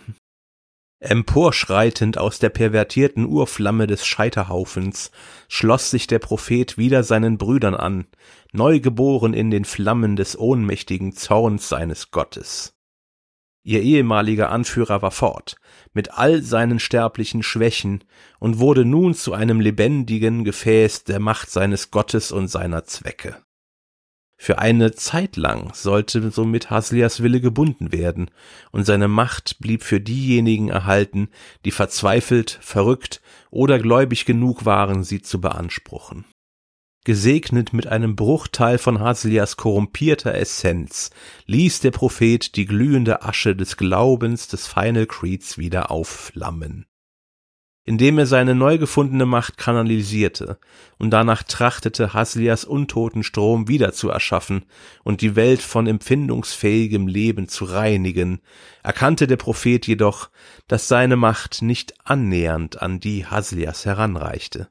Emporschreitend 1.01 2.19
aus 2.19 2.41
der 2.41 2.49
pervertierten 2.49 3.25
Urflamme 3.25 3.87
des 3.87 4.05
Scheiterhaufens 4.05 5.13
schloss 5.47 5.91
sich 5.91 6.09
der 6.09 6.19
Prophet 6.19 6.77
wieder 6.77 7.05
seinen 7.05 7.39
Brüdern 7.39 7.77
an, 7.77 8.07
neugeboren 8.53 9.33
in 9.33 9.53
den 9.53 9.65
Flammen 9.65 10.17
des 10.17 10.37
ohnmächtigen 10.37 11.13
Zorns 11.13 11.69
seines 11.69 12.11
Gottes. 12.11 12.75
Ihr 13.63 13.83
ehemaliger 13.83 14.51
Anführer 14.51 15.01
war 15.01 15.11
fort, 15.13 15.57
mit 15.93 16.15
all 16.15 16.43
seinen 16.43 16.81
sterblichen 16.81 17.45
Schwächen, 17.45 18.03
und 18.41 18.59
wurde 18.59 18.85
nun 18.85 19.15
zu 19.15 19.35
einem 19.35 19.61
lebendigen 19.61 20.43
Gefäß 20.43 21.05
der 21.05 21.21
Macht 21.21 21.51
seines 21.51 21.93
Gottes 21.93 22.33
und 22.33 22.49
seiner 22.49 22.85
Zwecke. 22.85 23.37
Für 24.41 24.61
eine 24.61 24.93
Zeit 24.93 25.37
lang 25.37 25.75
sollte 25.75 26.31
somit 26.31 26.71
Haslias 26.71 27.23
Wille 27.23 27.41
gebunden 27.41 27.93
werden, 27.93 28.31
und 28.71 28.85
seine 28.85 29.09
Macht 29.09 29.59
blieb 29.59 29.83
für 29.83 30.01
diejenigen 30.01 30.69
erhalten, 30.69 31.29
die 31.65 31.73
verzweifelt, 31.73 32.59
verrückt 32.63 33.21
oder 33.51 33.81
gläubig 33.81 34.27
genug 34.27 34.65
waren, 34.65 35.03
sie 35.03 35.23
zu 35.23 35.41
beanspruchen. 35.41 36.25
Gesegnet 37.05 37.73
mit 37.73 37.89
einem 37.89 38.15
Bruchteil 38.15 38.79
von 38.79 39.01
Haslias 39.01 39.57
korrumpierter 39.57 40.35
Essenz, 40.35 41.11
ließ 41.47 41.81
der 41.81 41.91
Prophet 41.91 42.55
die 42.55 42.67
glühende 42.67 43.23
Asche 43.23 43.57
des 43.57 43.77
Glaubens 43.77 44.47
des 44.47 44.69
Final 44.69 45.07
Creeds 45.07 45.59
wieder 45.59 45.91
aufflammen 45.91 46.87
indem 47.89 48.19
er 48.19 48.27
seine 48.27 48.55
neu 48.55 48.77
gefundene 48.77 49.25
Macht 49.25 49.57
kanalisierte 49.57 50.59
und 50.99 51.09
danach 51.09 51.43
trachtete, 51.43 52.13
Haslias 52.13 52.67
untoten 52.67 53.23
Strom 53.23 53.67
wieder 53.67 53.95
zu 53.95 54.11
erschaffen 54.11 54.67
und 55.05 55.23
die 55.23 55.37
Welt 55.37 55.63
von 55.63 55.87
empfindungsfähigem 55.87 57.07
Leben 57.07 57.49
zu 57.49 57.65
reinigen, 57.65 58.41
erkannte 58.83 59.27
der 59.27 59.39
Prophet 59.39 59.87
jedoch, 59.87 60.29
dass 60.67 60.87
seine 60.87 61.17
Macht 61.17 61.63
nicht 61.63 61.95
annähernd 62.05 62.83
an 62.83 63.01
die 63.01 63.25
Haslias 63.25 63.87
heranreichte. 63.87 64.69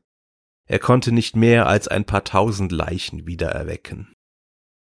Er 0.67 0.77
konnte 0.77 1.11
nicht 1.11 1.35
mehr 1.35 1.65
als 1.65 1.87
ein 1.87 2.05
paar 2.05 2.23
tausend 2.23 2.71
Leichen 2.71 3.25
wiedererwecken. 3.25 4.13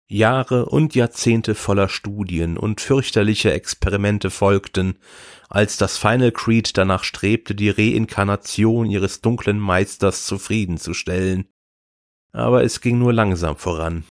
Jahre 0.10 0.68
und 0.68 0.96
Jahrzehnte 0.96 1.54
voller 1.54 1.90
Studien 1.90 2.58
und 2.58 2.80
fürchterlicher 2.80 3.54
Experimente 3.54 4.30
folgten, 4.30 5.00
als 5.50 5.76
das 5.76 5.98
Final 5.98 6.32
Creed 6.32 6.78
danach 6.78 7.04
strebte, 7.04 7.56
die 7.56 7.70
Reinkarnation 7.70 8.90
ihres 8.90 9.20
dunklen 9.20 9.60
Meisters 9.60 10.26
zufriedenzustellen. 10.26 11.50
Aber 12.32 12.64
es 12.64 12.80
ging 12.80 13.00
nur 13.00 13.12
langsam 13.12 13.58
voran. 13.58 14.06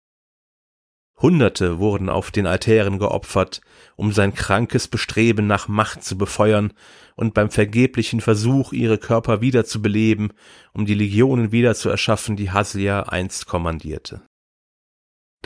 Hunderte 1.18 1.78
wurden 1.78 2.10
auf 2.10 2.30
den 2.30 2.46
Altären 2.46 2.98
geopfert, 2.98 3.62
um 3.96 4.12
sein 4.12 4.34
krankes 4.34 4.88
Bestreben 4.88 5.46
nach 5.46 5.66
Macht 5.66 6.04
zu 6.04 6.18
befeuern 6.18 6.74
und 7.14 7.32
beim 7.32 7.50
vergeblichen 7.50 8.20
Versuch, 8.20 8.74
ihre 8.74 8.98
Körper 8.98 9.40
wiederzubeleben, 9.40 10.34
um 10.74 10.84
die 10.84 10.92
Legionen 10.92 11.52
wiederzuerschaffen, 11.52 12.36
die 12.36 12.50
Haslia 12.50 13.04
einst 13.04 13.46
kommandierte. 13.46 14.20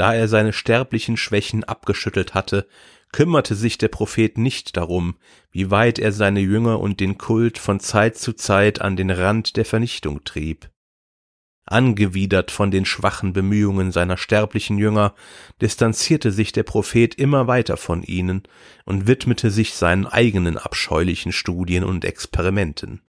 Da 0.00 0.14
er 0.14 0.28
seine 0.28 0.54
sterblichen 0.54 1.18
Schwächen 1.18 1.62
abgeschüttelt 1.62 2.32
hatte, 2.32 2.66
kümmerte 3.12 3.54
sich 3.54 3.76
der 3.76 3.88
Prophet 3.88 4.38
nicht 4.38 4.78
darum, 4.78 5.16
wie 5.50 5.70
weit 5.70 5.98
er 5.98 6.10
seine 6.10 6.40
Jünger 6.40 6.80
und 6.80 7.00
den 7.00 7.18
Kult 7.18 7.58
von 7.58 7.80
Zeit 7.80 8.16
zu 8.16 8.32
Zeit 8.32 8.80
an 8.80 8.96
den 8.96 9.10
Rand 9.10 9.58
der 9.58 9.66
Vernichtung 9.66 10.24
trieb. 10.24 10.70
Angewidert 11.66 12.50
von 12.50 12.70
den 12.70 12.86
schwachen 12.86 13.34
Bemühungen 13.34 13.92
seiner 13.92 14.16
sterblichen 14.16 14.78
Jünger, 14.78 15.14
distanzierte 15.60 16.32
sich 16.32 16.52
der 16.52 16.62
Prophet 16.62 17.14
immer 17.16 17.46
weiter 17.46 17.76
von 17.76 18.02
ihnen 18.02 18.44
und 18.86 19.06
widmete 19.06 19.50
sich 19.50 19.74
seinen 19.74 20.06
eigenen 20.06 20.56
abscheulichen 20.56 21.32
Studien 21.32 21.84
und 21.84 22.06
Experimenten. 22.06 23.02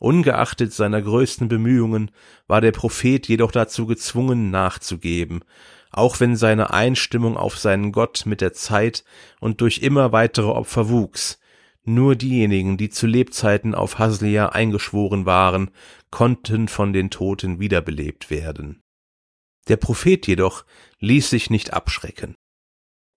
Ungeachtet 0.00 0.72
seiner 0.72 1.02
größten 1.02 1.48
Bemühungen 1.48 2.10
war 2.46 2.62
der 2.62 2.72
Prophet 2.72 3.28
jedoch 3.28 3.52
dazu 3.52 3.84
gezwungen 3.84 4.50
nachzugeben, 4.50 5.44
auch 5.90 6.20
wenn 6.20 6.36
seine 6.36 6.72
Einstimmung 6.72 7.36
auf 7.36 7.58
seinen 7.58 7.92
Gott 7.92 8.24
mit 8.24 8.40
der 8.40 8.54
Zeit 8.54 9.04
und 9.40 9.60
durch 9.60 9.80
immer 9.80 10.10
weitere 10.10 10.48
Opfer 10.48 10.88
wuchs. 10.88 11.38
Nur 11.84 12.16
diejenigen, 12.16 12.78
die 12.78 12.88
zu 12.88 13.06
Lebzeiten 13.06 13.74
auf 13.74 13.98
Haslia 13.98 14.48
eingeschworen 14.48 15.26
waren, 15.26 15.70
konnten 16.10 16.68
von 16.68 16.94
den 16.94 17.10
Toten 17.10 17.60
wiederbelebt 17.60 18.30
werden. 18.30 18.80
Der 19.68 19.76
Prophet 19.76 20.26
jedoch 20.26 20.64
ließ 21.00 21.28
sich 21.28 21.50
nicht 21.50 21.74
abschrecken. 21.74 22.34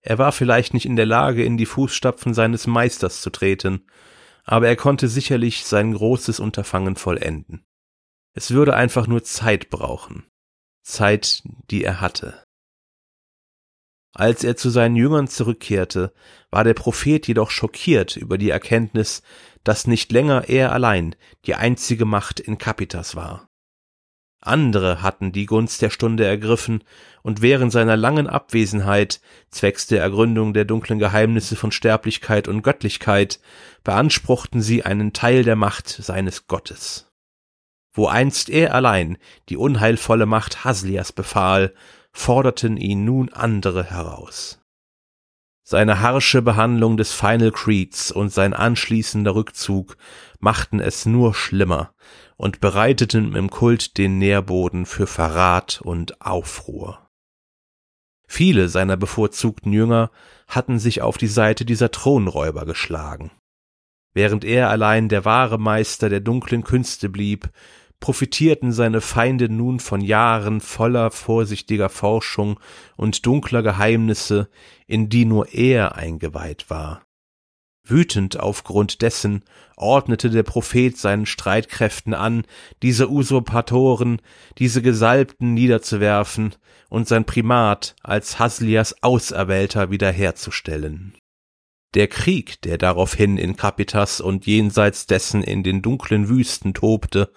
Er 0.02 0.18
war 0.18 0.32
vielleicht 0.32 0.74
nicht 0.74 0.84
in 0.84 0.96
der 0.96 1.06
Lage, 1.06 1.44
in 1.44 1.56
die 1.56 1.64
Fußstapfen 1.64 2.34
seines 2.34 2.66
Meisters 2.66 3.22
zu 3.22 3.30
treten, 3.30 3.86
aber 4.44 4.68
er 4.68 4.76
konnte 4.76 5.08
sicherlich 5.08 5.64
sein 5.64 5.94
großes 5.94 6.38
Unterfangen 6.38 6.96
vollenden. 6.96 7.64
Es 8.34 8.50
würde 8.50 8.74
einfach 8.74 9.06
nur 9.06 9.24
Zeit 9.24 9.70
brauchen. 9.70 10.26
Zeit, 10.82 11.42
die 11.70 11.82
er 11.82 12.00
hatte. 12.00 12.44
Als 14.12 14.44
er 14.44 14.56
zu 14.56 14.70
seinen 14.70 14.94
Jüngern 14.94 15.26
zurückkehrte, 15.26 16.12
war 16.50 16.62
der 16.62 16.74
Prophet 16.74 17.26
jedoch 17.26 17.50
schockiert 17.50 18.16
über 18.16 18.38
die 18.38 18.50
Erkenntnis, 18.50 19.22
dass 19.64 19.88
nicht 19.88 20.12
länger 20.12 20.48
er 20.48 20.72
allein 20.72 21.16
die 21.46 21.56
einzige 21.56 22.04
Macht 22.04 22.38
in 22.38 22.58
Capitas 22.58 23.16
war. 23.16 23.48
Andere 24.44 25.00
hatten 25.00 25.32
die 25.32 25.46
Gunst 25.46 25.80
der 25.80 25.88
Stunde 25.88 26.26
ergriffen 26.26 26.84
und 27.22 27.40
während 27.40 27.72
seiner 27.72 27.96
langen 27.96 28.26
Abwesenheit, 28.26 29.22
zwecks 29.50 29.86
der 29.86 30.02
Ergründung 30.02 30.52
der 30.52 30.66
dunklen 30.66 30.98
Geheimnisse 30.98 31.56
von 31.56 31.72
Sterblichkeit 31.72 32.46
und 32.46 32.62
Göttlichkeit, 32.62 33.40
beanspruchten 33.84 34.60
sie 34.60 34.84
einen 34.84 35.14
Teil 35.14 35.44
der 35.44 35.56
Macht 35.56 35.88
seines 35.88 36.46
Gottes. 36.46 37.10
Wo 37.94 38.06
einst 38.06 38.50
er 38.50 38.74
allein 38.74 39.16
die 39.48 39.56
unheilvolle 39.56 40.26
Macht 40.26 40.64
Haslias 40.64 41.12
befahl, 41.12 41.72
forderten 42.12 42.76
ihn 42.76 43.04
nun 43.04 43.32
andere 43.32 43.84
heraus. 43.84 44.63
Seine 45.66 46.02
harsche 46.02 46.42
Behandlung 46.42 46.98
des 46.98 47.14
Final 47.14 47.50
Creeds 47.50 48.10
und 48.12 48.30
sein 48.30 48.52
anschließender 48.52 49.34
Rückzug 49.34 49.96
machten 50.38 50.78
es 50.78 51.06
nur 51.06 51.32
schlimmer 51.32 51.94
und 52.36 52.60
bereiteten 52.60 53.34
im 53.34 53.48
Kult 53.48 53.96
den 53.96 54.18
Nährboden 54.18 54.84
für 54.84 55.06
Verrat 55.06 55.80
und 55.82 56.20
Aufruhr. 56.20 57.08
Viele 58.28 58.68
seiner 58.68 58.98
bevorzugten 58.98 59.72
Jünger 59.72 60.10
hatten 60.48 60.78
sich 60.78 61.00
auf 61.00 61.16
die 61.16 61.28
Seite 61.28 61.64
dieser 61.64 61.90
Thronräuber 61.90 62.66
geschlagen. 62.66 63.30
Während 64.12 64.44
er 64.44 64.68
allein 64.68 65.08
der 65.08 65.24
wahre 65.24 65.58
Meister 65.58 66.10
der 66.10 66.20
dunklen 66.20 66.62
Künste 66.62 67.08
blieb, 67.08 67.48
profitierten 68.00 68.72
seine 68.72 69.00
Feinde 69.00 69.48
nun 69.48 69.80
von 69.80 70.00
Jahren 70.00 70.60
voller 70.60 71.10
vorsichtiger 71.10 71.88
Forschung 71.88 72.60
und 72.96 73.24
dunkler 73.26 73.62
Geheimnisse, 73.62 74.48
in 74.86 75.08
die 75.08 75.24
nur 75.24 75.54
er 75.54 75.96
eingeweiht 75.96 76.68
war. 76.68 77.02
Wütend 77.86 78.40
aufgrund 78.40 79.02
dessen 79.02 79.44
ordnete 79.76 80.30
der 80.30 80.42
Prophet 80.42 80.96
seinen 80.96 81.26
Streitkräften 81.26 82.14
an, 82.14 82.44
diese 82.82 83.10
Usurpatoren, 83.10 84.22
diese 84.58 84.80
Gesalbten 84.80 85.52
niederzuwerfen 85.52 86.54
und 86.88 87.06
sein 87.06 87.26
Primat 87.26 87.94
als 88.02 88.38
Haslias 88.38 89.02
Auserwählter 89.02 89.90
wiederherzustellen. 89.90 91.14
Der 91.94 92.08
Krieg, 92.08 92.60
der 92.62 92.78
daraufhin 92.78 93.36
in 93.36 93.54
Kapitas 93.54 94.20
und 94.20 94.46
jenseits 94.46 95.06
dessen 95.06 95.42
in 95.42 95.62
den 95.62 95.82
dunklen 95.82 96.28
Wüsten 96.28 96.74
tobte, 96.74 97.30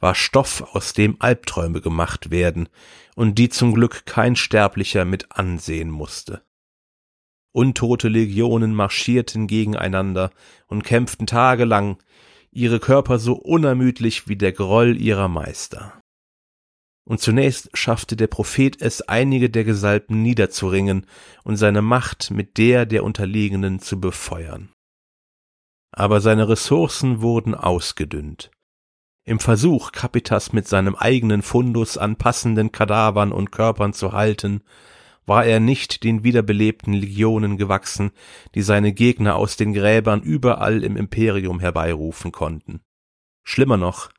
war 0.00 0.14
Stoff, 0.14 0.74
aus 0.74 0.92
dem 0.94 1.16
Albträume 1.20 1.80
gemacht 1.80 2.30
werden 2.30 2.68
und 3.14 3.36
die 3.36 3.50
zum 3.50 3.74
Glück 3.74 4.06
kein 4.06 4.34
Sterblicher 4.34 5.04
mit 5.04 5.30
ansehen 5.30 5.90
musste. 5.90 6.42
Untote 7.52 8.08
Legionen 8.08 8.74
marschierten 8.74 9.46
gegeneinander 9.46 10.30
und 10.66 10.84
kämpften 10.84 11.26
tagelang, 11.26 11.98
ihre 12.50 12.80
Körper 12.80 13.18
so 13.18 13.34
unermüdlich 13.34 14.28
wie 14.28 14.36
der 14.36 14.52
Groll 14.52 14.96
ihrer 14.96 15.28
Meister. 15.28 16.00
Und 17.04 17.20
zunächst 17.20 17.70
schaffte 17.74 18.14
der 18.14 18.28
Prophet 18.28 18.80
es, 18.80 19.02
einige 19.02 19.50
der 19.50 19.64
Gesalbten 19.64 20.22
niederzuringen 20.22 21.06
und 21.42 21.56
seine 21.56 21.82
Macht 21.82 22.30
mit 22.30 22.56
der 22.56 22.86
der 22.86 23.02
Unterlegenen 23.04 23.80
zu 23.80 24.00
befeuern. 24.00 24.72
Aber 25.92 26.20
seine 26.20 26.48
Ressourcen 26.48 27.20
wurden 27.20 27.54
ausgedünnt. 27.54 28.52
Im 29.24 29.38
Versuch, 29.38 29.92
Kapitas 29.92 30.52
mit 30.52 30.66
seinem 30.66 30.94
eigenen 30.94 31.42
Fundus 31.42 31.98
an 31.98 32.16
passenden 32.16 32.72
Kadavern 32.72 33.32
und 33.32 33.52
Körpern 33.52 33.92
zu 33.92 34.12
halten, 34.12 34.62
war 35.26 35.44
er 35.44 35.60
nicht 35.60 36.02
den 36.02 36.24
wiederbelebten 36.24 36.92
Legionen 36.92 37.56
gewachsen, 37.56 38.10
die 38.54 38.62
seine 38.62 38.92
Gegner 38.92 39.36
aus 39.36 39.56
den 39.56 39.72
Gräbern 39.72 40.22
überall 40.22 40.82
im 40.82 40.96
Imperium 40.96 41.60
herbeirufen 41.60 42.32
konnten. 42.32 42.80
Schlimmer 43.44 43.76
noch, 43.76 44.10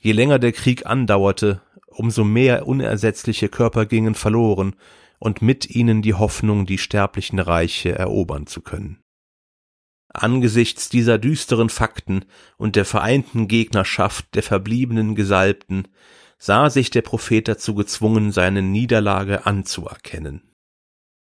je 0.00 0.12
länger 0.12 0.38
der 0.38 0.52
Krieg 0.52 0.84
andauerte, 0.84 1.62
umso 1.86 2.24
mehr 2.24 2.66
unersetzliche 2.66 3.48
Körper 3.48 3.86
gingen 3.86 4.14
verloren 4.14 4.76
und 5.18 5.40
mit 5.40 5.70
ihnen 5.70 6.02
die 6.02 6.14
Hoffnung, 6.14 6.66
die 6.66 6.78
sterblichen 6.78 7.38
Reiche 7.38 7.92
erobern 7.92 8.46
zu 8.46 8.60
können. 8.60 9.02
Angesichts 10.18 10.88
dieser 10.88 11.16
düsteren 11.16 11.68
Fakten 11.68 12.24
und 12.56 12.74
der 12.74 12.84
vereinten 12.84 13.46
Gegnerschaft 13.46 14.34
der 14.34 14.42
verbliebenen 14.42 15.14
Gesalbten 15.14 15.86
sah 16.38 16.70
sich 16.70 16.90
der 16.90 17.02
Prophet 17.02 17.46
dazu 17.46 17.76
gezwungen, 17.76 18.32
seine 18.32 18.60
Niederlage 18.60 19.46
anzuerkennen. 19.46 20.42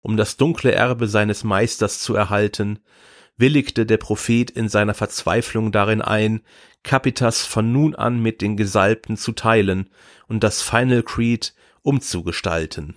Um 0.02 0.18
das 0.18 0.36
dunkle 0.36 0.72
Erbe 0.72 1.08
seines 1.08 1.44
Meisters 1.44 2.00
zu 2.00 2.16
erhalten, 2.16 2.80
willigte 3.38 3.86
der 3.86 3.98
Prophet 3.98 4.50
in 4.50 4.68
seiner 4.68 4.96
Verzweiflung 4.96 5.72
darin 5.72 6.02
ein, 6.02 6.42
Capitas 6.82 7.46
von 7.46 7.72
nun 7.72 7.94
an 7.94 8.20
mit 8.20 8.42
den 8.42 8.58
Gesalbten 8.58 9.16
zu 9.16 9.34
teilen 9.34 9.92
und 10.28 10.44
das 10.44 10.64
Final 10.64 11.04
Creed 11.04 11.54
umzugestalten. 11.84 12.96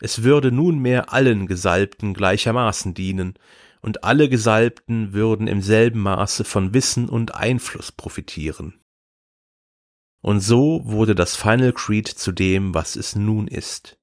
Es 0.00 0.22
würde 0.22 0.52
nunmehr 0.52 1.12
allen 1.12 1.48
Gesalbten 1.48 2.14
gleichermaßen 2.14 2.94
dienen, 2.94 3.34
und 3.80 4.04
alle 4.04 4.28
Gesalbten 4.28 5.12
würden 5.12 5.46
im 5.46 5.62
selben 5.62 6.00
Maße 6.00 6.44
von 6.44 6.74
Wissen 6.74 7.08
und 7.08 7.34
Einfluss 7.34 7.92
profitieren. 7.92 8.80
Und 10.20 10.40
so 10.40 10.80
wurde 10.84 11.14
das 11.14 11.36
Final 11.36 11.72
Creed 11.72 12.08
zu 12.08 12.32
dem, 12.32 12.74
was 12.74 12.96
es 12.96 13.14
nun 13.14 13.46
ist. 13.46 13.98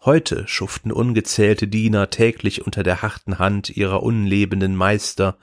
Heute 0.00 0.46
schuften 0.46 0.92
ungezählte 0.92 1.66
Diener 1.66 2.10
täglich 2.10 2.64
unter 2.64 2.82
der 2.82 3.02
harten 3.02 3.38
Hand 3.38 3.70
ihrer 3.70 4.02
unlebenden 4.02 4.76
Meister, 4.76 5.36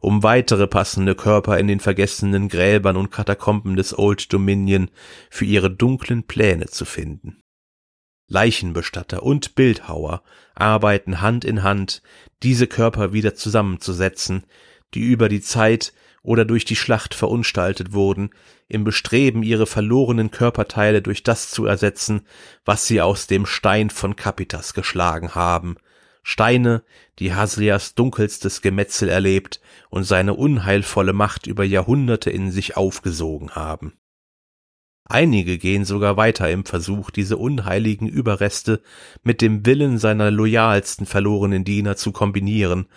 um 0.00 0.22
weitere 0.22 0.68
passende 0.68 1.16
Körper 1.16 1.58
in 1.58 1.66
den 1.66 1.80
vergessenen 1.80 2.48
Gräbern 2.48 2.96
und 2.96 3.10
Katakomben 3.10 3.76
des 3.76 3.98
Old 3.98 4.32
Dominion 4.32 4.90
für 5.30 5.44
ihre 5.44 5.70
dunklen 5.70 6.22
Pläne 6.22 6.66
zu 6.66 6.84
finden. 6.84 7.42
Leichenbestatter 8.28 9.22
und 9.22 9.54
Bildhauer 9.54 10.22
arbeiten 10.54 11.20
Hand 11.20 11.44
in 11.44 11.62
Hand, 11.62 12.02
diese 12.42 12.66
Körper 12.66 13.12
wieder 13.12 13.34
zusammenzusetzen, 13.34 14.44
die 14.94 15.00
über 15.00 15.28
die 15.28 15.40
Zeit 15.40 15.92
oder 16.22 16.44
durch 16.44 16.64
die 16.64 16.76
Schlacht 16.76 17.14
verunstaltet 17.14 17.92
wurden, 17.92 18.30
im 18.68 18.82
Bestreben, 18.82 19.44
ihre 19.44 19.66
verlorenen 19.66 20.32
Körperteile 20.32 21.02
durch 21.02 21.22
das 21.22 21.50
zu 21.50 21.66
ersetzen, 21.66 22.26
was 22.64 22.86
sie 22.86 23.00
aus 23.00 23.28
dem 23.28 23.46
Stein 23.46 23.90
von 23.90 24.16
Capitas 24.16 24.74
geschlagen 24.74 25.36
haben, 25.36 25.76
Steine, 26.24 26.82
die 27.20 27.32
Haslias 27.32 27.94
dunkelstes 27.94 28.60
Gemetzel 28.60 29.08
erlebt 29.08 29.60
und 29.90 30.02
seine 30.02 30.34
unheilvolle 30.34 31.12
Macht 31.12 31.46
über 31.46 31.62
Jahrhunderte 31.62 32.30
in 32.30 32.50
sich 32.50 32.76
aufgesogen 32.76 33.52
haben. 33.52 33.92
Einige 35.08 35.58
gehen 35.58 35.84
sogar 35.84 36.16
weiter 36.16 36.50
im 36.50 36.64
Versuch, 36.64 37.10
diese 37.10 37.36
unheiligen 37.36 38.08
Überreste 38.08 38.82
mit 39.22 39.40
dem 39.40 39.64
Willen 39.64 39.98
seiner 39.98 40.30
loyalsten 40.30 41.06
verlorenen 41.06 41.64
Diener 41.64 41.96
zu 41.96 42.12
kombinieren 42.12 42.88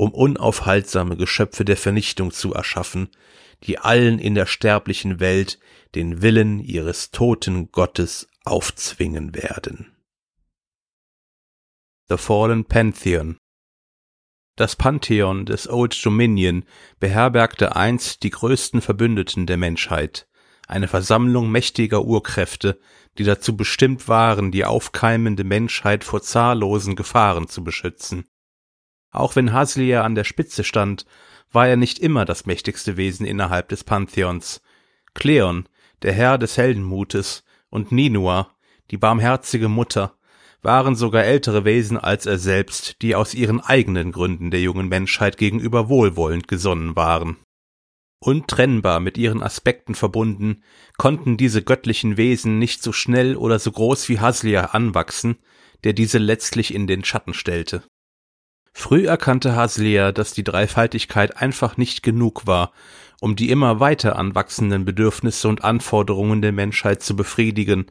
um 0.00 0.12
unaufhaltsame 0.12 1.14
Geschöpfe 1.18 1.66
der 1.66 1.76
Vernichtung 1.76 2.30
zu 2.30 2.54
erschaffen, 2.54 3.10
die 3.64 3.78
allen 3.78 4.18
in 4.18 4.34
der 4.34 4.46
sterblichen 4.46 5.20
Welt 5.20 5.58
den 5.94 6.22
Willen 6.22 6.58
ihres 6.58 7.10
toten 7.10 7.70
Gottes 7.70 8.26
aufzwingen 8.46 9.34
werden. 9.34 9.94
The 12.08 12.16
Fallen 12.16 12.64
Pantheon 12.64 13.36
Das 14.56 14.74
Pantheon 14.74 15.44
des 15.44 15.68
Old 15.68 16.02
Dominion 16.02 16.64
beherbergte 16.98 17.76
einst 17.76 18.22
die 18.22 18.30
größten 18.30 18.80
Verbündeten 18.80 19.44
der 19.44 19.58
Menschheit, 19.58 20.29
eine 20.70 20.88
Versammlung 20.88 21.50
mächtiger 21.50 22.04
Urkräfte, 22.04 22.78
die 23.18 23.24
dazu 23.24 23.56
bestimmt 23.56 24.08
waren, 24.08 24.52
die 24.52 24.64
aufkeimende 24.64 25.42
Menschheit 25.42 26.04
vor 26.04 26.22
zahllosen 26.22 26.94
Gefahren 26.94 27.48
zu 27.48 27.64
beschützen. 27.64 28.26
Auch 29.10 29.34
wenn 29.34 29.52
Haslia 29.52 30.04
an 30.04 30.14
der 30.14 30.24
Spitze 30.24 30.62
stand, 30.62 31.06
war 31.50 31.66
er 31.66 31.76
nicht 31.76 31.98
immer 31.98 32.24
das 32.24 32.46
mächtigste 32.46 32.96
Wesen 32.96 33.26
innerhalb 33.26 33.68
des 33.68 33.82
Pantheons. 33.82 34.62
Kleon, 35.14 35.68
der 36.02 36.12
Herr 36.12 36.38
des 36.38 36.56
Heldenmutes, 36.56 37.42
und 37.68 37.92
Ninua, 37.92 38.54
die 38.90 38.96
barmherzige 38.96 39.68
Mutter, 39.68 40.14
waren 40.62 40.94
sogar 40.94 41.24
ältere 41.24 41.64
Wesen 41.64 41.96
als 41.98 42.26
er 42.26 42.38
selbst, 42.38 43.02
die 43.02 43.14
aus 43.14 43.34
ihren 43.34 43.60
eigenen 43.60 44.12
Gründen 44.12 44.50
der 44.50 44.60
jungen 44.60 44.88
Menschheit 44.88 45.36
gegenüber 45.36 45.88
wohlwollend 45.88 46.48
gesonnen 46.48 46.96
waren. 46.96 47.38
Untrennbar 48.22 49.00
mit 49.00 49.16
ihren 49.16 49.42
Aspekten 49.42 49.94
verbunden, 49.94 50.62
konnten 50.98 51.38
diese 51.38 51.62
göttlichen 51.62 52.18
Wesen 52.18 52.58
nicht 52.58 52.82
so 52.82 52.92
schnell 52.92 53.34
oder 53.34 53.58
so 53.58 53.72
groß 53.72 54.10
wie 54.10 54.20
Haslia 54.20 54.66
anwachsen, 54.66 55.38
der 55.84 55.94
diese 55.94 56.18
letztlich 56.18 56.74
in 56.74 56.86
den 56.86 57.02
Schatten 57.02 57.32
stellte. 57.32 57.82
Früh 58.72 59.06
erkannte 59.06 59.56
Haslia, 59.56 60.12
dass 60.12 60.32
die 60.32 60.44
Dreifaltigkeit 60.44 61.38
einfach 61.38 61.76
nicht 61.76 62.02
genug 62.02 62.46
war, 62.46 62.72
um 63.20 63.36
die 63.36 63.50
immer 63.50 63.80
weiter 63.80 64.16
anwachsenden 64.16 64.84
Bedürfnisse 64.84 65.48
und 65.48 65.64
Anforderungen 65.64 66.42
der 66.42 66.52
Menschheit 66.52 67.02
zu 67.02 67.16
befriedigen, 67.16 67.86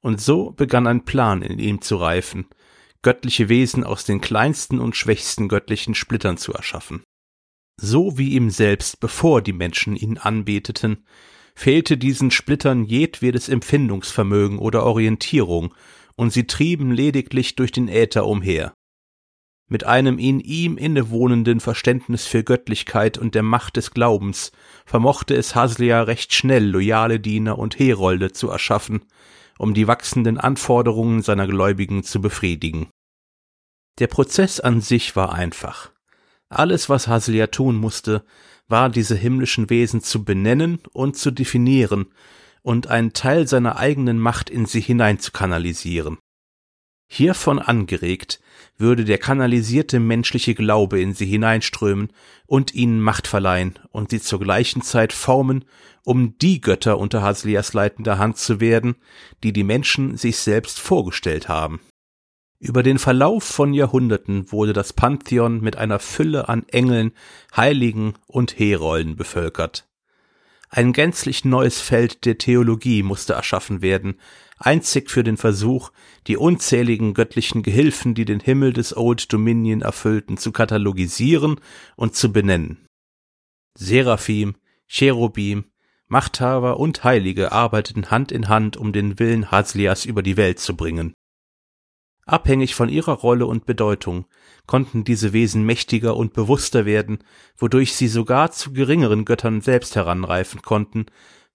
und 0.00 0.20
so 0.20 0.52
begann 0.52 0.86
ein 0.86 1.04
Plan 1.04 1.42
in 1.42 1.58
ihm 1.58 1.80
zu 1.80 1.96
reifen, 1.96 2.46
göttliche 3.02 3.48
Wesen 3.48 3.84
aus 3.84 4.04
den 4.04 4.20
kleinsten 4.20 4.78
und 4.78 4.96
schwächsten 4.96 5.48
göttlichen 5.48 5.94
Splittern 5.94 6.38
zu 6.38 6.52
erschaffen. 6.52 7.02
So 7.80 8.16
wie 8.18 8.34
ihm 8.34 8.50
selbst, 8.50 9.00
bevor 9.00 9.42
die 9.42 9.52
Menschen 9.52 9.96
ihn 9.96 10.18
anbeteten, 10.18 11.04
fehlte 11.54 11.96
diesen 11.96 12.30
Splittern 12.30 12.84
jedwedes 12.84 13.48
Empfindungsvermögen 13.48 14.58
oder 14.58 14.84
Orientierung, 14.84 15.74
und 16.14 16.32
sie 16.32 16.46
trieben 16.46 16.92
lediglich 16.92 17.56
durch 17.56 17.72
den 17.72 17.88
Äther 17.88 18.26
umher. 18.26 18.72
Mit 19.68 19.84
einem 19.84 20.18
in 20.18 20.38
ihm 20.38 20.78
innewohnenden 20.78 21.60
Verständnis 21.60 22.26
für 22.26 22.44
Göttlichkeit 22.44 23.18
und 23.18 23.34
der 23.34 23.42
Macht 23.42 23.76
des 23.76 23.90
Glaubens 23.90 24.52
vermochte 24.84 25.34
es 25.34 25.54
Haslia 25.54 26.02
recht 26.02 26.32
schnell 26.32 26.64
loyale 26.64 27.18
Diener 27.18 27.58
und 27.58 27.78
Herolde 27.78 28.32
zu 28.32 28.48
erschaffen, 28.48 29.02
um 29.58 29.74
die 29.74 29.88
wachsenden 29.88 30.38
Anforderungen 30.38 31.20
seiner 31.22 31.48
Gläubigen 31.48 32.04
zu 32.04 32.20
befriedigen. 32.20 32.88
Der 33.98 34.06
Prozess 34.06 34.60
an 34.60 34.80
sich 34.80 35.16
war 35.16 35.32
einfach. 35.32 35.90
Alles, 36.48 36.88
was 36.88 37.08
Haslia 37.08 37.48
tun 37.48 37.76
musste, 37.76 38.24
war 38.68 38.88
diese 38.88 39.14
himmlischen 39.14 39.70
Wesen 39.70 40.02
zu 40.02 40.24
benennen 40.24 40.78
und 40.92 41.16
zu 41.16 41.30
definieren 41.30 42.06
und 42.62 42.88
einen 42.88 43.12
Teil 43.12 43.46
seiner 43.46 43.76
eigenen 43.76 44.18
Macht 44.18 44.50
in 44.50 44.66
sie 44.66 44.80
hinein 44.80 45.18
zu 45.18 45.32
kanalisieren. 45.32 46.18
Hiervon 47.08 47.60
angeregt 47.60 48.40
würde 48.76 49.04
der 49.04 49.18
kanalisierte 49.18 50.00
menschliche 50.00 50.54
Glaube 50.54 51.00
in 51.00 51.14
sie 51.14 51.26
hineinströmen 51.26 52.12
und 52.46 52.74
ihnen 52.74 53.00
Macht 53.00 53.28
verleihen 53.28 53.78
und 53.90 54.10
sie 54.10 54.20
zur 54.20 54.40
gleichen 54.40 54.82
Zeit 54.82 55.12
formen, 55.12 55.64
um 56.04 56.36
die 56.38 56.60
Götter 56.60 56.98
unter 56.98 57.22
Haslias 57.22 57.72
leitender 57.72 58.18
Hand 58.18 58.38
zu 58.38 58.60
werden, 58.60 58.96
die 59.44 59.52
die 59.52 59.64
Menschen 59.64 60.16
sich 60.16 60.38
selbst 60.38 60.80
vorgestellt 60.80 61.48
haben. 61.48 61.80
Über 62.58 62.82
den 62.82 62.98
Verlauf 62.98 63.44
von 63.44 63.74
Jahrhunderten 63.74 64.50
wurde 64.50 64.72
das 64.72 64.92
Pantheon 64.92 65.60
mit 65.60 65.76
einer 65.76 65.98
Fülle 65.98 66.48
an 66.48 66.64
Engeln, 66.68 67.12
Heiligen 67.54 68.14
und 68.26 68.58
Herolden 68.58 69.16
bevölkert. 69.16 69.86
Ein 70.70 70.92
gänzlich 70.92 71.44
neues 71.44 71.80
Feld 71.80 72.24
der 72.24 72.38
Theologie 72.38 73.02
musste 73.02 73.34
erschaffen 73.34 73.82
werden, 73.82 74.18
einzig 74.58 75.10
für 75.10 75.22
den 75.22 75.36
Versuch, 75.36 75.90
die 76.26 76.36
unzähligen 76.36 77.14
göttlichen 77.14 77.62
Gehilfen, 77.62 78.14
die 78.14 78.24
den 78.24 78.40
Himmel 78.40 78.72
des 78.72 78.96
Old 78.96 79.32
Dominion 79.32 79.82
erfüllten, 79.82 80.38
zu 80.38 80.50
katalogisieren 80.50 81.60
und 81.94 82.16
zu 82.16 82.32
benennen. 82.32 82.88
Seraphim, 83.74 84.56
Cherubim, 84.86 85.66
Machthaber 86.08 86.80
und 86.80 87.04
Heilige 87.04 87.52
arbeiteten 87.52 88.10
Hand 88.10 88.32
in 88.32 88.48
Hand, 88.48 88.76
um 88.76 88.92
den 88.92 89.18
Willen 89.18 89.50
Haslias 89.50 90.04
über 90.04 90.22
die 90.22 90.36
Welt 90.36 90.58
zu 90.58 90.74
bringen. 90.74 91.14
Abhängig 92.26 92.74
von 92.74 92.88
ihrer 92.88 93.12
Rolle 93.12 93.46
und 93.46 93.66
Bedeutung 93.66 94.26
konnten 94.66 95.04
diese 95.04 95.32
Wesen 95.32 95.64
mächtiger 95.64 96.16
und 96.16 96.32
bewusster 96.32 96.84
werden, 96.84 97.20
wodurch 97.56 97.94
sie 97.94 98.08
sogar 98.08 98.50
zu 98.50 98.72
geringeren 98.72 99.24
Göttern 99.24 99.60
selbst 99.60 99.94
heranreifen 99.94 100.60
konnten, 100.60 101.06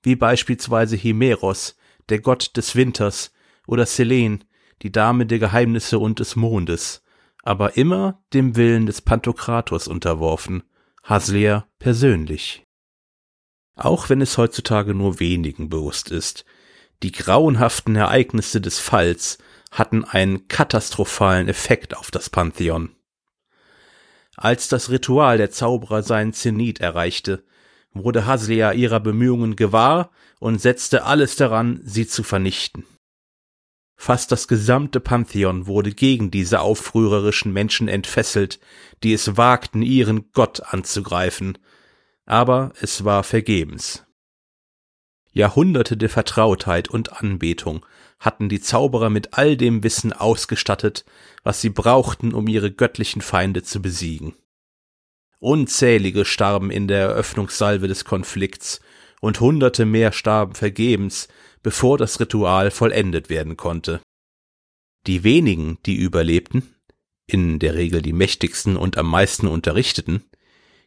wie 0.02 0.16
beispielsweise 0.16 0.96
Himeros, 0.96 1.76
der 2.08 2.20
Gott 2.20 2.56
des 2.56 2.76
Winters, 2.76 3.34
oder 3.68 3.86
Selen, 3.86 4.46
die 4.82 4.92
Dame 4.92 5.26
der 5.26 5.40
Geheimnisse 5.40 6.00
und 6.00 6.20
des 6.20 6.38
Mondes, 6.38 7.04
aber 7.44 7.76
immer 7.76 8.24
dem 8.34 8.56
Willen 8.56 8.86
des 8.86 9.02
Pantokrator 9.02 9.80
unterworfen, 9.88 10.64
Haslia 11.04 11.68
persönlich. 11.80 12.66
Auch 13.76 14.10
wenn 14.10 14.22
es 14.22 14.38
heutzutage 14.38 14.94
nur 14.94 15.20
wenigen 15.20 15.70
bewusst 15.70 16.12
ist, 16.12 16.46
die 17.04 17.12
grauenhaften 17.12 17.96
Ereignisse 17.96 18.62
des 18.62 18.80
Falls 18.80 19.38
hatten 19.72 20.04
einen 20.04 20.48
katastrophalen 20.48 21.48
Effekt 21.48 21.96
auf 21.96 22.12
das 22.12 22.30
Pantheon. 22.30 22.96
Als 24.36 24.68
das 24.68 24.90
Ritual 24.90 25.38
der 25.38 25.52
Zauberer 25.52 26.04
seinen 26.04 26.34
Zenit 26.34 26.80
erreichte, 26.80 27.44
wurde 27.94 28.26
Haslia 28.26 28.74
ihrer 28.74 29.00
Bemühungen 29.00 29.56
gewahr 29.56 30.12
und 30.40 30.62
setzte 30.62 31.04
alles 31.06 31.36
daran, 31.36 31.82
sie 31.84 32.08
zu 32.08 32.24
vernichten. 32.24 32.86
Fast 33.96 34.32
das 34.32 34.48
gesamte 34.48 35.00
Pantheon 35.00 35.68
wurde 35.68 35.92
gegen 35.92 36.32
diese 36.32 36.62
aufrührerischen 36.62 37.54
Menschen 37.54 37.88
entfesselt, 37.88 38.60
die 39.04 39.14
es 39.14 39.38
wagten, 39.38 39.84
ihren 39.84 40.32
Gott 40.32 40.62
anzugreifen, 40.62 41.58
aber 42.26 42.74
es 42.82 43.04
war 43.06 43.24
vergebens. 43.24 44.06
Jahrhunderte 45.34 45.98
der 45.98 46.10
Vertrautheit 46.10 46.90
und 46.90 47.22
Anbetung 47.22 47.86
hatten 48.22 48.48
die 48.48 48.62
Zauberer 48.62 49.10
mit 49.10 49.34
all 49.38 49.58
dem 49.58 49.84
Wissen 49.84 50.14
ausgestattet, 50.14 51.04
was 51.44 51.60
sie 51.60 51.70
brauchten, 51.70 52.34
um 52.34 52.48
ihre 52.48 52.72
göttlichen 52.72 53.22
Feinde 53.22 53.64
zu 53.64 53.82
besiegen. 53.82 54.36
Unzählige 55.40 56.24
starben 56.24 56.72
in 56.72 56.88
der 56.88 57.00
Eröffnungssalve 57.00 57.90
des 57.90 58.06
Konflikts, 58.06 58.80
und 59.22 59.40
hunderte 59.40 59.86
mehr 59.86 60.12
starben 60.12 60.56
vergebens, 60.56 61.28
bevor 61.64 61.98
das 61.98 62.20
Ritual 62.20 62.72
vollendet 62.72 63.30
werden 63.30 63.56
konnte. 63.56 64.02
Die 65.08 65.24
wenigen, 65.24 65.78
die 65.86 65.96
überlebten, 65.96 66.76
in 67.28 67.60
der 67.60 67.76
Regel 67.76 68.02
die 68.02 68.14
mächtigsten 68.14 68.76
und 68.76 68.98
am 68.98 69.10
meisten 69.10 69.48
Unterrichteten, 69.48 70.26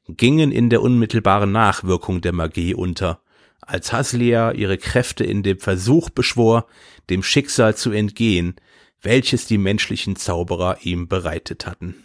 gingen 0.08 0.52
in 0.52 0.68
der 0.68 0.82
unmittelbaren 0.82 1.50
Nachwirkung 1.50 2.20
der 2.20 2.32
Magie 2.32 2.74
unter 2.74 3.22
als 3.66 3.92
Haslia 3.92 4.52
ihre 4.52 4.78
Kräfte 4.78 5.24
in 5.24 5.42
dem 5.42 5.58
Versuch 5.58 6.10
beschwor, 6.10 6.66
dem 7.10 7.22
Schicksal 7.22 7.76
zu 7.76 7.90
entgehen, 7.92 8.56
welches 9.00 9.46
die 9.46 9.58
menschlichen 9.58 10.16
Zauberer 10.16 10.78
ihm 10.82 11.08
bereitet 11.08 11.66
hatten. 11.66 12.04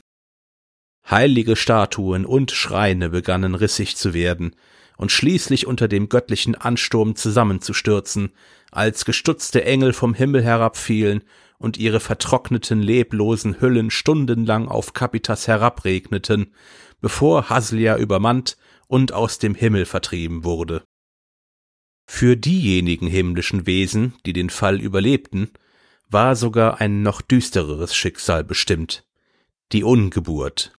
Heilige 1.09 1.55
Statuen 1.55 2.25
und 2.25 2.51
Schreine 2.51 3.09
begannen 3.09 3.55
rissig 3.55 3.95
zu 3.95 4.13
werden 4.13 4.55
und 4.97 5.11
schließlich 5.11 5.65
unter 5.65 5.87
dem 5.87 6.09
göttlichen 6.09 6.55
Ansturm 6.55 7.15
zusammenzustürzen, 7.15 8.31
als 8.71 9.05
gestutzte 9.05 9.63
Engel 9.63 9.93
vom 9.93 10.13
Himmel 10.13 10.43
herabfielen 10.43 11.23
und 11.57 11.77
ihre 11.77 11.99
vertrockneten, 11.99 12.81
leblosen 12.81 13.59
Hüllen 13.61 13.91
stundenlang 13.91 14.67
auf 14.67 14.93
Kapitas 14.93 15.47
herabregneten, 15.47 16.53
bevor 17.01 17.49
Haslia 17.49 17.97
übermannt 17.97 18.57
und 18.87 19.13
aus 19.13 19.39
dem 19.39 19.55
Himmel 19.55 19.85
vertrieben 19.85 20.43
wurde. 20.43 20.83
Für 22.11 22.35
diejenigen 22.35 23.07
himmlischen 23.07 23.67
Wesen, 23.67 24.13
die 24.25 24.33
den 24.33 24.49
Fall 24.49 24.81
überlebten, 24.81 25.51
war 26.09 26.35
sogar 26.35 26.81
ein 26.81 27.03
noch 27.03 27.21
düstereres 27.21 27.95
Schicksal 27.95 28.43
bestimmt, 28.43 29.05
die 29.71 29.83
Ungeburt. 29.83 30.73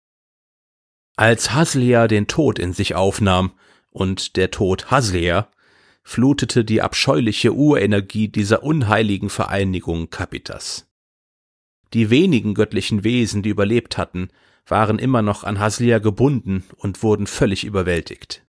Als 1.16 1.54
Haslia 1.54 2.08
den 2.08 2.28
Tod 2.28 2.58
in 2.58 2.74
sich 2.74 2.96
aufnahm 2.96 3.52
und 3.92 4.38
der 4.38 4.50
Tod 4.50 4.90
Haslia, 4.90 5.50
flutete 6.02 6.66
die 6.66 6.82
abscheuliche 6.82 7.54
Urenergie 7.54 8.28
dieser 8.28 8.64
unheiligen 8.64 9.30
Vereinigung 9.30 10.10
Kapitas. 10.10 10.90
Die 11.94 12.10
wenigen 12.10 12.56
göttlichen 12.56 13.04
Wesen, 13.04 13.44
die 13.44 13.50
überlebt 13.50 14.00
hatten, 14.00 14.30
waren 14.66 14.98
immer 14.98 15.22
noch 15.22 15.44
an 15.44 15.60
Haslia 15.60 16.00
gebunden 16.00 16.64
und 16.76 17.04
wurden 17.04 17.28
völlig 17.28 17.64
überwältigt 17.64 18.44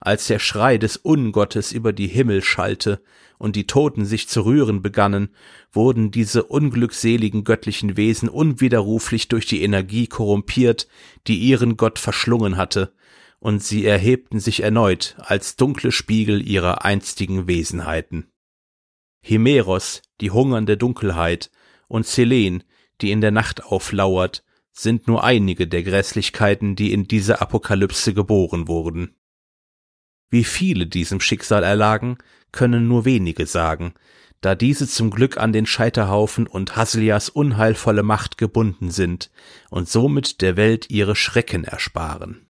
als 0.00 0.26
der 0.26 0.38
Schrei 0.38 0.78
des 0.78 0.96
Ungottes 0.96 1.72
über 1.72 1.92
die 1.92 2.08
Himmel 2.08 2.42
schallte 2.42 3.02
und 3.38 3.54
die 3.54 3.66
Toten 3.66 4.06
sich 4.06 4.28
zu 4.28 4.42
rühren 4.42 4.82
begannen, 4.82 5.34
wurden 5.72 6.10
diese 6.10 6.44
unglückseligen 6.44 7.44
göttlichen 7.44 7.96
Wesen 7.96 8.28
unwiderruflich 8.28 9.28
durch 9.28 9.46
die 9.46 9.62
Energie 9.62 10.06
korrumpiert, 10.06 10.88
die 11.26 11.38
ihren 11.38 11.76
Gott 11.76 11.98
verschlungen 11.98 12.56
hatte, 12.56 12.94
und 13.38 13.62
sie 13.62 13.86
erhebten 13.86 14.40
sich 14.40 14.62
erneut 14.62 15.16
als 15.18 15.56
dunkle 15.56 15.92
Spiegel 15.92 16.46
ihrer 16.46 16.84
einstigen 16.84 17.46
Wesenheiten. 17.46 18.30
Himeros, 19.22 20.02
die 20.20 20.30
hungernde 20.30 20.76
Dunkelheit, 20.76 21.50
und 21.88 22.06
Selen, 22.06 22.64
die 23.00 23.10
in 23.10 23.20
der 23.20 23.32
Nacht 23.32 23.64
auflauert, 23.64 24.44
sind 24.72 25.08
nur 25.08 25.24
einige 25.24 25.66
der 25.66 25.82
Grässlichkeiten, 25.82 26.76
die 26.76 26.92
in 26.92 27.08
dieser 27.08 27.42
Apokalypse 27.42 28.14
geboren 28.14 28.68
wurden. 28.68 29.16
Wie 30.30 30.44
viele 30.44 30.86
diesem 30.86 31.20
Schicksal 31.20 31.64
erlagen, 31.64 32.18
können 32.52 32.88
nur 32.88 33.04
wenige 33.04 33.46
sagen, 33.46 33.94
da 34.40 34.54
diese 34.54 34.88
zum 34.88 35.10
Glück 35.10 35.36
an 35.36 35.52
den 35.52 35.66
Scheiterhaufen 35.66 36.46
und 36.46 36.76
Haslias 36.76 37.28
unheilvolle 37.28 38.02
Macht 38.02 38.38
gebunden 38.38 38.90
sind 38.90 39.30
und 39.68 39.88
somit 39.88 40.40
der 40.40 40.56
Welt 40.56 40.88
ihre 40.90 41.14
Schrecken 41.14 41.64
ersparen. 41.64 42.46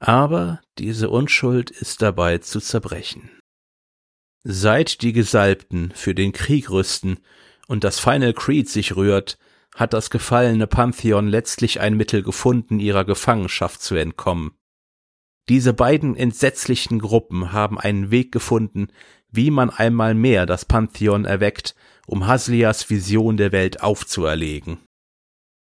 Aber 0.00 0.60
diese 0.78 1.10
Unschuld 1.10 1.70
ist 1.70 2.02
dabei 2.02 2.38
zu 2.38 2.60
zerbrechen. 2.60 3.30
Seit 4.42 5.02
die 5.02 5.12
Gesalbten 5.12 5.92
für 5.94 6.14
den 6.14 6.32
Krieg 6.32 6.70
rüsten 6.70 7.20
und 7.68 7.84
das 7.84 8.00
Final 8.00 8.32
Creed 8.32 8.68
sich 8.68 8.96
rührt, 8.96 9.38
hat 9.74 9.92
das 9.92 10.10
gefallene 10.10 10.66
Pantheon 10.66 11.28
letztlich 11.28 11.80
ein 11.80 11.96
Mittel 11.96 12.22
gefunden, 12.22 12.80
ihrer 12.80 13.04
Gefangenschaft 13.04 13.82
zu 13.82 13.94
entkommen. 13.94 14.52
Diese 15.48 15.72
beiden 15.72 16.16
entsetzlichen 16.16 17.00
Gruppen 17.00 17.52
haben 17.52 17.78
einen 17.78 18.10
Weg 18.10 18.32
gefunden, 18.32 18.88
wie 19.30 19.50
man 19.50 19.70
einmal 19.70 20.14
mehr 20.14 20.46
das 20.46 20.64
Pantheon 20.64 21.24
erweckt, 21.24 21.74
um 22.06 22.26
Haslias 22.26 22.90
Vision 22.90 23.36
der 23.36 23.52
Welt 23.52 23.82
aufzuerlegen. 23.82 24.78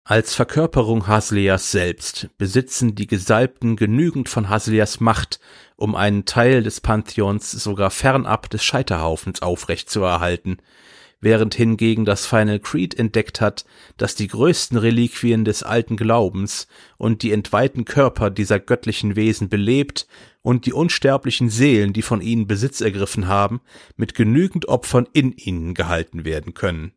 Als 0.05 0.35
Verkörperung 0.35 1.07
Haslias 1.07 1.71
selbst 1.71 2.29
besitzen 2.37 2.97
die 2.97 3.07
Gesalbten 3.07 3.77
genügend 3.77 4.29
von 4.29 4.49
Haslias 4.49 4.99
Macht, 4.99 5.39
um 5.77 5.95
einen 5.95 6.25
Teil 6.25 6.65
des 6.65 6.81
Pantheons 6.81 7.53
sogar 7.53 7.91
fernab 7.91 8.51
des 8.51 8.65
Scheiterhaufens 8.65 9.43
aufrechtzuerhalten, 9.43 10.57
während 11.23 11.55
hingegen 11.55 12.05
das 12.05 12.27
Final 12.27 12.59
Creed 12.59 12.99
entdeckt 12.99 13.41
hat, 13.41 13.65
dass 13.97 14.15
die 14.15 14.27
größten 14.29 14.77
Reliquien 14.77 15.47
des 15.47 15.63
alten 15.63 15.97
Glaubens 15.97 16.67
und 16.99 17.23
die 17.23 17.31
entweihten 17.31 17.87
Körper 17.87 18.29
dieser 18.29 18.59
göttlichen 18.59 19.17
Wesen 19.17 19.49
belebt 19.49 20.07
und 20.43 20.67
die 20.67 20.75
unsterblichen 20.75 21.49
Seelen, 21.49 21.95
die 21.95 22.03
von 22.03 22.21
ihnen 22.21 22.47
Besitz 22.47 22.83
ergriffen 22.83 23.29
haben, 23.29 23.61
mit 23.97 24.15
genügend 24.15 24.69
Opfern 24.69 25.09
in 25.13 25.33
ihnen 25.33 25.73
gehalten 25.73 26.25
werden 26.27 26.53
können. 26.53 26.93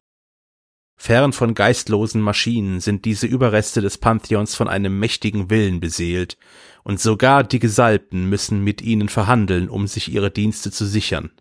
Fern 0.97 1.33
von 1.33 1.53
geistlosen 1.53 2.21
Maschinen 2.21 2.79
sind 2.79 3.05
diese 3.05 3.27
Überreste 3.27 3.81
des 3.81 3.97
Pantheons 3.97 4.55
von 4.55 4.67
einem 4.67 4.97
mächtigen 4.97 5.49
Willen 5.49 5.79
beseelt, 5.79 6.37
und 6.83 6.99
sogar 6.99 7.43
die 7.43 7.59
Gesalbten 7.59 8.29
müssen 8.29 8.63
mit 8.63 8.81
ihnen 8.81 9.09
verhandeln, 9.09 9.69
um 9.69 9.87
sich 9.87 10.11
ihre 10.11 10.31
Dienste 10.31 10.71
zu 10.71 10.85
sichern. 10.85 11.31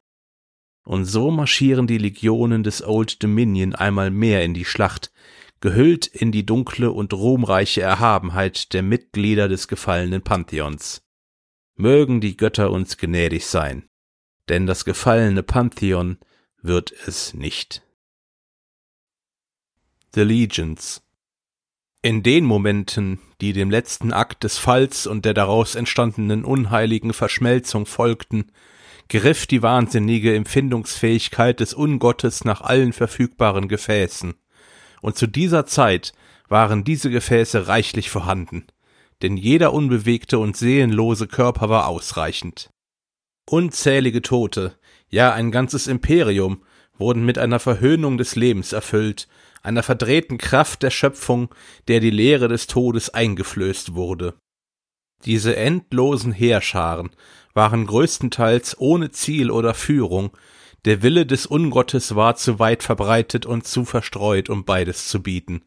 Und 0.84 1.06
so 1.06 1.30
marschieren 1.30 1.86
die 1.86 1.98
Legionen 1.98 2.62
des 2.62 2.86
Old 2.86 3.22
Dominion 3.22 3.74
einmal 3.74 4.10
mehr 4.10 4.44
in 4.44 4.54
die 4.54 4.66
Schlacht, 4.66 5.12
gehüllt 5.60 6.06
in 6.06 6.30
die 6.30 6.44
dunkle 6.44 6.92
und 6.92 7.14
ruhmreiche 7.14 7.80
Erhabenheit 7.80 8.74
der 8.74 8.82
Mitglieder 8.82 9.48
des 9.48 9.66
gefallenen 9.66 10.22
Pantheons. 10.22 11.02
Mögen 11.74 12.20
die 12.20 12.36
Götter 12.36 12.70
uns 12.70 12.98
gnädig 12.98 13.46
sein, 13.46 13.88
denn 14.50 14.66
das 14.66 14.84
gefallene 14.84 15.42
Pantheon 15.42 16.18
wird 16.60 16.92
es 17.06 17.32
nicht. 17.32 17.82
The 20.14 20.22
Legions. 20.22 21.02
In 22.02 22.22
den 22.22 22.44
Momenten, 22.44 23.18
die 23.40 23.54
dem 23.54 23.70
letzten 23.70 24.12
Akt 24.12 24.44
des 24.44 24.58
Falls 24.58 25.06
und 25.06 25.24
der 25.24 25.32
daraus 25.32 25.74
entstandenen 25.74 26.44
unheiligen 26.44 27.14
Verschmelzung 27.14 27.86
folgten, 27.86 28.52
griff 29.08 29.46
die 29.46 29.62
wahnsinnige 29.62 30.34
Empfindungsfähigkeit 30.34 31.60
des 31.60 31.74
Ungottes 31.74 32.44
nach 32.44 32.60
allen 32.60 32.92
verfügbaren 32.92 33.68
Gefäßen. 33.68 34.34
Und 35.02 35.16
zu 35.16 35.26
dieser 35.26 35.66
Zeit 35.66 36.12
waren 36.48 36.84
diese 36.84 37.10
Gefäße 37.10 37.68
reichlich 37.68 38.10
vorhanden, 38.10 38.66
denn 39.22 39.36
jeder 39.36 39.72
unbewegte 39.72 40.38
und 40.38 40.56
seelenlose 40.56 41.26
Körper 41.26 41.68
war 41.68 41.88
ausreichend. 41.88 42.70
Unzählige 43.48 44.22
Tote, 44.22 44.78
ja 45.10 45.32
ein 45.32 45.50
ganzes 45.50 45.86
Imperium, 45.86 46.62
wurden 46.96 47.24
mit 47.24 47.38
einer 47.38 47.58
Verhöhnung 47.58 48.18
des 48.18 48.36
Lebens 48.36 48.72
erfüllt, 48.72 49.28
einer 49.62 49.82
verdrehten 49.82 50.38
Kraft 50.38 50.82
der 50.82 50.90
Schöpfung, 50.90 51.54
der 51.88 52.00
die 52.00 52.10
Lehre 52.10 52.48
des 52.48 52.66
Todes 52.66 53.10
eingeflößt 53.10 53.94
wurde. 53.94 54.34
Diese 55.24 55.56
endlosen 55.56 56.32
Heerscharen 56.32 57.10
waren 57.54 57.86
größtenteils 57.86 58.78
ohne 58.78 59.10
Ziel 59.10 59.50
oder 59.50 59.74
Führung, 59.74 60.36
der 60.84 61.02
Wille 61.02 61.24
des 61.24 61.46
Ungottes 61.46 62.14
war 62.14 62.36
zu 62.36 62.58
weit 62.58 62.82
verbreitet 62.82 63.46
und 63.46 63.66
zu 63.66 63.84
verstreut, 63.84 64.50
um 64.50 64.64
beides 64.64 65.08
zu 65.08 65.22
bieten, 65.22 65.62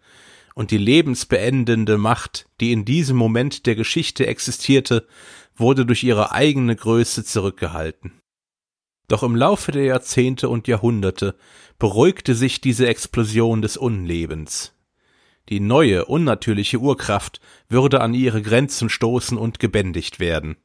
und 0.54 0.70
die 0.72 0.78
lebensbeendende 0.78 1.98
Macht, 1.98 2.48
die 2.60 2.72
in 2.72 2.86
diesem 2.86 3.18
Moment 3.18 3.66
der 3.66 3.76
Geschichte 3.76 4.28
existierte, 4.28 5.08
wurde 5.56 5.86
durch 5.86 6.04
ihre 6.04 6.32
eigene 6.34 6.76
Größe 6.76 7.24
zurückgehalten. 7.24 8.22
Doch 9.08 9.24
im 9.24 9.36
Laufe 9.36 9.72
der 9.72 9.86
Jahrzehnte 9.86 10.50
und 10.50 10.68
Jahrhunderte 10.68 11.36
beruhigte 11.80 12.36
sich 12.36 12.62
diese 12.62 12.88
Explosion 12.88 13.62
des 13.62 13.78
Unlebens. 13.78 14.77
Die 15.50 15.60
neue, 15.60 16.06
unnatürliche 16.06 16.80
Urkraft 16.80 17.40
würde 17.70 18.02
an 18.02 18.14
ihre 18.14 18.42
Grenzen 18.42 18.90
stoßen 18.90 19.38
und 19.38 19.60
gebändigt 19.60 20.20
werden. 20.20 20.58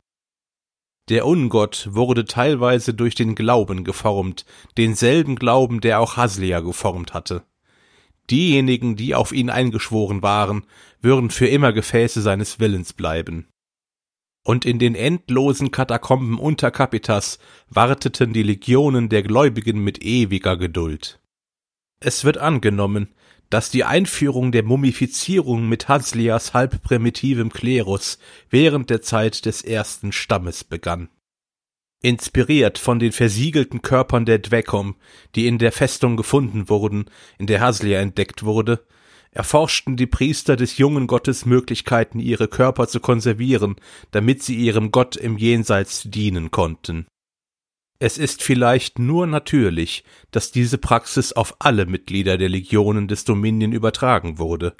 Der 1.08 1.26
Ungott 1.26 1.88
wurde 1.92 2.24
teilweise 2.24 2.94
durch 2.94 3.14
den 3.14 3.34
Glauben 3.34 3.84
geformt, 3.84 4.44
denselben 4.76 5.36
Glauben, 5.36 5.80
der 5.80 6.00
auch 6.00 6.16
Haslia 6.16 6.60
geformt 6.60 7.12
hatte. 7.12 7.44
Diejenigen, 8.30 8.96
die 8.96 9.14
auf 9.14 9.32
ihn 9.32 9.50
eingeschworen 9.50 10.22
waren, 10.22 10.64
würden 11.00 11.30
für 11.30 11.48
immer 11.48 11.72
Gefäße 11.72 12.22
seines 12.22 12.60
Willens 12.60 12.92
bleiben. 12.92 13.48
Und 14.44 14.64
in 14.64 14.78
den 14.78 14.94
endlosen 14.94 15.70
Katakomben 15.70 16.38
unter 16.38 16.70
Capitas 16.70 17.38
warteten 17.68 18.32
die 18.32 18.42
Legionen 18.42 19.08
der 19.08 19.22
Gläubigen 19.22 19.82
mit 19.82 20.02
ewiger 20.02 20.56
Geduld. 20.56 21.20
Es 22.00 22.24
wird 22.24 22.38
angenommen, 22.38 23.08
dass 23.52 23.68
die 23.68 23.84
Einführung 23.84 24.50
der 24.50 24.62
Mumifizierung 24.62 25.68
mit 25.68 25.86
Haslias 25.86 26.54
halbprimitivem 26.54 27.52
Klerus 27.52 28.18
während 28.48 28.88
der 28.88 29.02
Zeit 29.02 29.44
des 29.44 29.60
ersten 29.60 30.10
Stammes 30.10 30.64
begann. 30.64 31.10
Inspiriert 32.02 32.78
von 32.78 32.98
den 32.98 33.12
versiegelten 33.12 33.82
Körpern 33.82 34.24
der 34.24 34.38
Dwekom, 34.38 34.96
die 35.34 35.46
in 35.46 35.58
der 35.58 35.70
Festung 35.70 36.16
gefunden 36.16 36.70
wurden, 36.70 37.10
in 37.38 37.46
der 37.46 37.60
Haslia 37.60 38.00
entdeckt 38.00 38.42
wurde, 38.42 38.86
erforschten 39.32 39.98
die 39.98 40.06
Priester 40.06 40.56
des 40.56 40.78
jungen 40.78 41.06
Gottes 41.06 41.44
Möglichkeiten, 41.44 42.20
ihre 42.20 42.48
Körper 42.48 42.88
zu 42.88 43.00
konservieren, 43.00 43.76
damit 44.12 44.42
sie 44.42 44.56
ihrem 44.56 44.92
Gott 44.92 45.14
im 45.14 45.36
Jenseits 45.36 46.04
dienen 46.04 46.50
konnten. 46.50 47.06
Es 48.02 48.18
ist 48.18 48.42
vielleicht 48.42 48.98
nur 48.98 49.28
natürlich, 49.28 50.02
dass 50.32 50.50
diese 50.50 50.76
Praxis 50.76 51.32
auf 51.32 51.54
alle 51.60 51.86
Mitglieder 51.86 52.36
der 52.36 52.48
Legionen 52.48 53.06
des 53.06 53.24
Dominion 53.24 53.70
übertragen 53.70 54.40
wurde. 54.40 54.74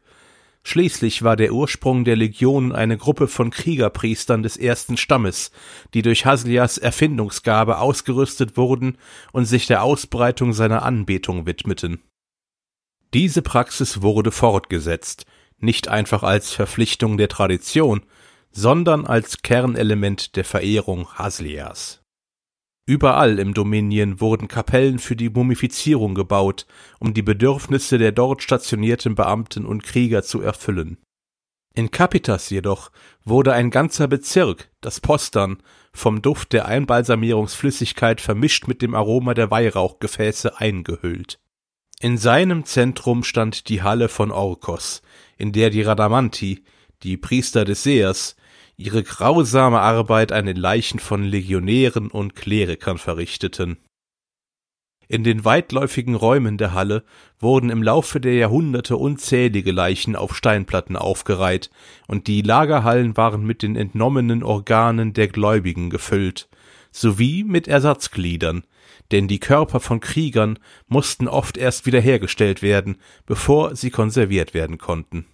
Schließlich 0.64 1.22
war 1.22 1.36
der 1.36 1.52
Ursprung 1.52 2.02
der 2.04 2.16
Legionen 2.16 2.72
eine 2.72 2.96
Gruppe 2.96 3.28
von 3.28 3.50
Kriegerpriestern 3.50 4.42
des 4.42 4.56
ersten 4.56 4.96
Stammes, 4.96 5.52
die 5.94 6.02
durch 6.02 6.26
Haslias 6.26 6.78
Erfindungsgabe 6.78 7.78
ausgerüstet 7.78 8.56
wurden 8.56 8.98
und 9.30 9.44
sich 9.44 9.68
der 9.68 9.84
Ausbreitung 9.84 10.52
seiner 10.52 10.82
Anbetung 10.82 11.46
widmeten. 11.46 12.02
Diese 13.14 13.42
Praxis 13.42 14.02
wurde 14.02 14.32
fortgesetzt, 14.32 15.26
nicht 15.58 15.86
einfach 15.86 16.24
als 16.24 16.50
Verpflichtung 16.50 17.18
der 17.18 17.28
Tradition, 17.28 18.02
sondern 18.50 19.06
als 19.06 19.42
Kernelement 19.42 20.34
der 20.34 20.44
Verehrung 20.44 21.08
Haslias. 21.14 22.01
Überall 22.84 23.38
im 23.38 23.54
Dominion 23.54 24.20
wurden 24.20 24.48
Kapellen 24.48 24.98
für 24.98 25.14
die 25.14 25.30
Mumifizierung 25.30 26.14
gebaut, 26.14 26.66
um 26.98 27.14
die 27.14 27.22
Bedürfnisse 27.22 27.96
der 27.96 28.10
dort 28.10 28.42
stationierten 28.42 29.14
Beamten 29.14 29.64
und 29.64 29.84
Krieger 29.84 30.22
zu 30.22 30.40
erfüllen. 30.40 30.98
In 31.74 31.90
Capitas 31.90 32.50
jedoch 32.50 32.90
wurde 33.24 33.52
ein 33.52 33.70
ganzer 33.70 34.08
Bezirk, 34.08 34.70
das 34.80 35.00
Postern, 35.00 35.62
vom 35.94 36.22
Duft 36.22 36.52
der 36.52 36.66
Einbalsamierungsflüssigkeit 36.66 38.20
vermischt 38.20 38.66
mit 38.66 38.82
dem 38.82 38.94
Aroma 38.94 39.34
der 39.34 39.50
Weihrauchgefäße 39.50 40.58
eingehüllt. 40.58 41.38
In 42.00 42.18
seinem 42.18 42.64
Zentrum 42.64 43.22
stand 43.22 43.68
die 43.68 43.82
Halle 43.82 44.08
von 44.08 44.32
Orkos, 44.32 45.02
in 45.38 45.52
der 45.52 45.70
die 45.70 45.82
Radamanti, 45.82 46.64
die 47.04 47.16
Priester 47.16 47.64
des 47.64 47.84
Seers, 47.84 48.36
ihre 48.76 49.02
grausame 49.02 49.80
Arbeit 49.80 50.32
an 50.32 50.46
den 50.46 50.56
Leichen 50.56 50.98
von 50.98 51.24
Legionären 51.24 52.10
und 52.10 52.34
Klerikern 52.34 52.98
verrichteten. 52.98 53.78
In 55.08 55.24
den 55.24 55.44
weitläufigen 55.44 56.14
Räumen 56.14 56.56
der 56.56 56.72
Halle 56.72 57.04
wurden 57.38 57.68
im 57.68 57.82
Laufe 57.82 58.18
der 58.18 58.34
Jahrhunderte 58.34 58.96
unzählige 58.96 59.70
Leichen 59.70 60.16
auf 60.16 60.34
Steinplatten 60.34 60.96
aufgereiht, 60.96 61.70
und 62.06 62.28
die 62.28 62.40
Lagerhallen 62.40 63.16
waren 63.16 63.44
mit 63.44 63.62
den 63.62 63.76
entnommenen 63.76 64.42
Organen 64.42 65.12
der 65.12 65.28
Gläubigen 65.28 65.90
gefüllt, 65.90 66.48
sowie 66.92 67.44
mit 67.44 67.68
Ersatzgliedern, 67.68 68.64
denn 69.10 69.28
die 69.28 69.38
Körper 69.40 69.80
von 69.80 70.00
Kriegern 70.00 70.58
mussten 70.88 71.28
oft 71.28 71.58
erst 71.58 71.84
wiederhergestellt 71.84 72.62
werden, 72.62 72.96
bevor 73.26 73.76
sie 73.76 73.90
konserviert 73.90 74.54
werden 74.54 74.78
konnten. 74.78 75.26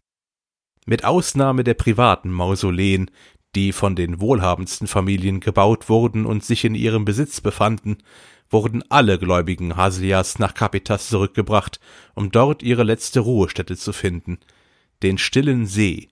Mit 0.88 1.04
Ausnahme 1.04 1.64
der 1.64 1.74
privaten 1.74 2.30
Mausoleen, 2.30 3.10
die 3.54 3.72
von 3.72 3.94
den 3.94 4.22
wohlhabendsten 4.22 4.86
Familien 4.86 5.38
gebaut 5.38 5.90
wurden 5.90 6.24
und 6.24 6.42
sich 6.42 6.64
in 6.64 6.74
ihrem 6.74 7.04
Besitz 7.04 7.42
befanden, 7.42 7.98
wurden 8.48 8.82
alle 8.88 9.18
Gläubigen 9.18 9.76
Haslias 9.76 10.38
nach 10.38 10.54
Capitas 10.54 11.10
zurückgebracht, 11.10 11.78
um 12.14 12.30
dort 12.30 12.62
ihre 12.62 12.84
letzte 12.84 13.20
Ruhestätte 13.20 13.76
zu 13.76 13.92
finden, 13.92 14.38
den 15.02 15.18
stillen 15.18 15.66
See, 15.66 16.08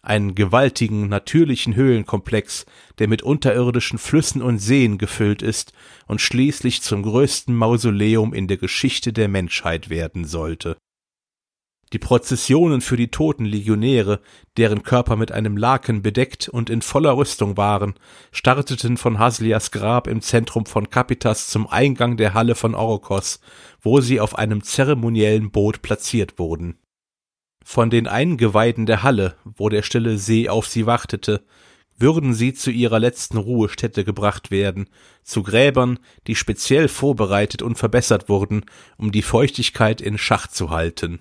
einen 0.00 0.36
gewaltigen 0.36 1.08
natürlichen 1.08 1.74
Höhlenkomplex, 1.74 2.66
der 3.00 3.08
mit 3.08 3.22
unterirdischen 3.22 3.98
Flüssen 3.98 4.42
und 4.42 4.60
Seen 4.60 4.96
gefüllt 4.96 5.42
ist 5.42 5.72
und 6.06 6.20
schließlich 6.20 6.82
zum 6.82 7.02
größten 7.02 7.52
Mausoleum 7.52 8.32
in 8.32 8.46
der 8.46 8.58
Geschichte 8.58 9.12
der 9.12 9.26
Menschheit 9.26 9.90
werden 9.90 10.24
sollte 10.24 10.76
die 11.92 11.98
Prozessionen 11.98 12.80
für 12.80 12.96
die 12.96 13.10
toten 13.10 13.44
Legionäre, 13.44 14.20
deren 14.56 14.82
Körper 14.82 15.16
mit 15.16 15.32
einem 15.32 15.56
Laken 15.56 16.02
bedeckt 16.02 16.48
und 16.48 16.70
in 16.70 16.82
voller 16.82 17.16
Rüstung 17.16 17.56
waren, 17.56 17.94
starteten 18.30 18.96
von 18.96 19.18
Haslias 19.18 19.70
Grab 19.72 20.06
im 20.06 20.22
Zentrum 20.22 20.66
von 20.66 20.88
Capitas 20.88 21.48
zum 21.48 21.66
Eingang 21.66 22.16
der 22.16 22.34
Halle 22.34 22.54
von 22.54 22.74
Orokos, 22.74 23.40
wo 23.80 24.00
sie 24.00 24.20
auf 24.20 24.38
einem 24.38 24.62
zeremoniellen 24.62 25.50
Boot 25.50 25.82
platziert 25.82 26.38
wurden. 26.38 26.78
Von 27.64 27.90
den 27.90 28.06
Eingeweiden 28.06 28.86
der 28.86 29.02
Halle, 29.02 29.36
wo 29.44 29.68
der 29.68 29.82
stille 29.82 30.16
See 30.16 30.48
auf 30.48 30.66
sie 30.66 30.86
wartete, 30.86 31.44
würden 31.98 32.32
sie 32.32 32.54
zu 32.54 32.70
ihrer 32.70 32.98
letzten 32.98 33.36
Ruhestätte 33.36 34.04
gebracht 34.04 34.50
werden, 34.50 34.88
zu 35.22 35.42
Gräbern, 35.42 35.98
die 36.26 36.34
speziell 36.34 36.88
vorbereitet 36.88 37.62
und 37.62 37.76
verbessert 37.76 38.28
wurden, 38.28 38.64
um 38.96 39.12
die 39.12 39.22
Feuchtigkeit 39.22 40.00
in 40.00 40.16
Schach 40.16 40.46
zu 40.46 40.70
halten. 40.70 41.20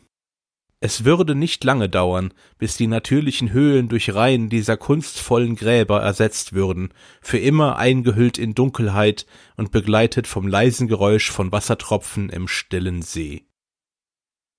Es 0.82 1.04
würde 1.04 1.36
nicht 1.36 1.64
lange 1.66 1.90
dauern, 1.90 2.34
bis 2.58 2.78
die 2.78 2.88
natürlichen 2.88 3.52
Höhlen 3.52 3.90
durch 3.90 4.14
Reihen 4.14 4.48
dieser 4.48 4.78
kunstvollen 4.78 5.56
Gräber 5.56 6.02
ersetzt 6.02 6.54
würden, 6.54 6.94
für 7.22 7.38
immer 7.38 7.78
eingehüllt 7.78 8.38
in 8.38 8.56
Dunkelheit 8.56 9.26
und 9.58 9.72
begleitet 9.72 10.26
vom 10.26 10.48
leisen 10.48 10.88
Geräusch 10.88 11.32
von 11.32 11.52
Wassertropfen 11.52 12.30
im 12.30 12.48
stillen 12.48 13.02
See. 13.02 13.46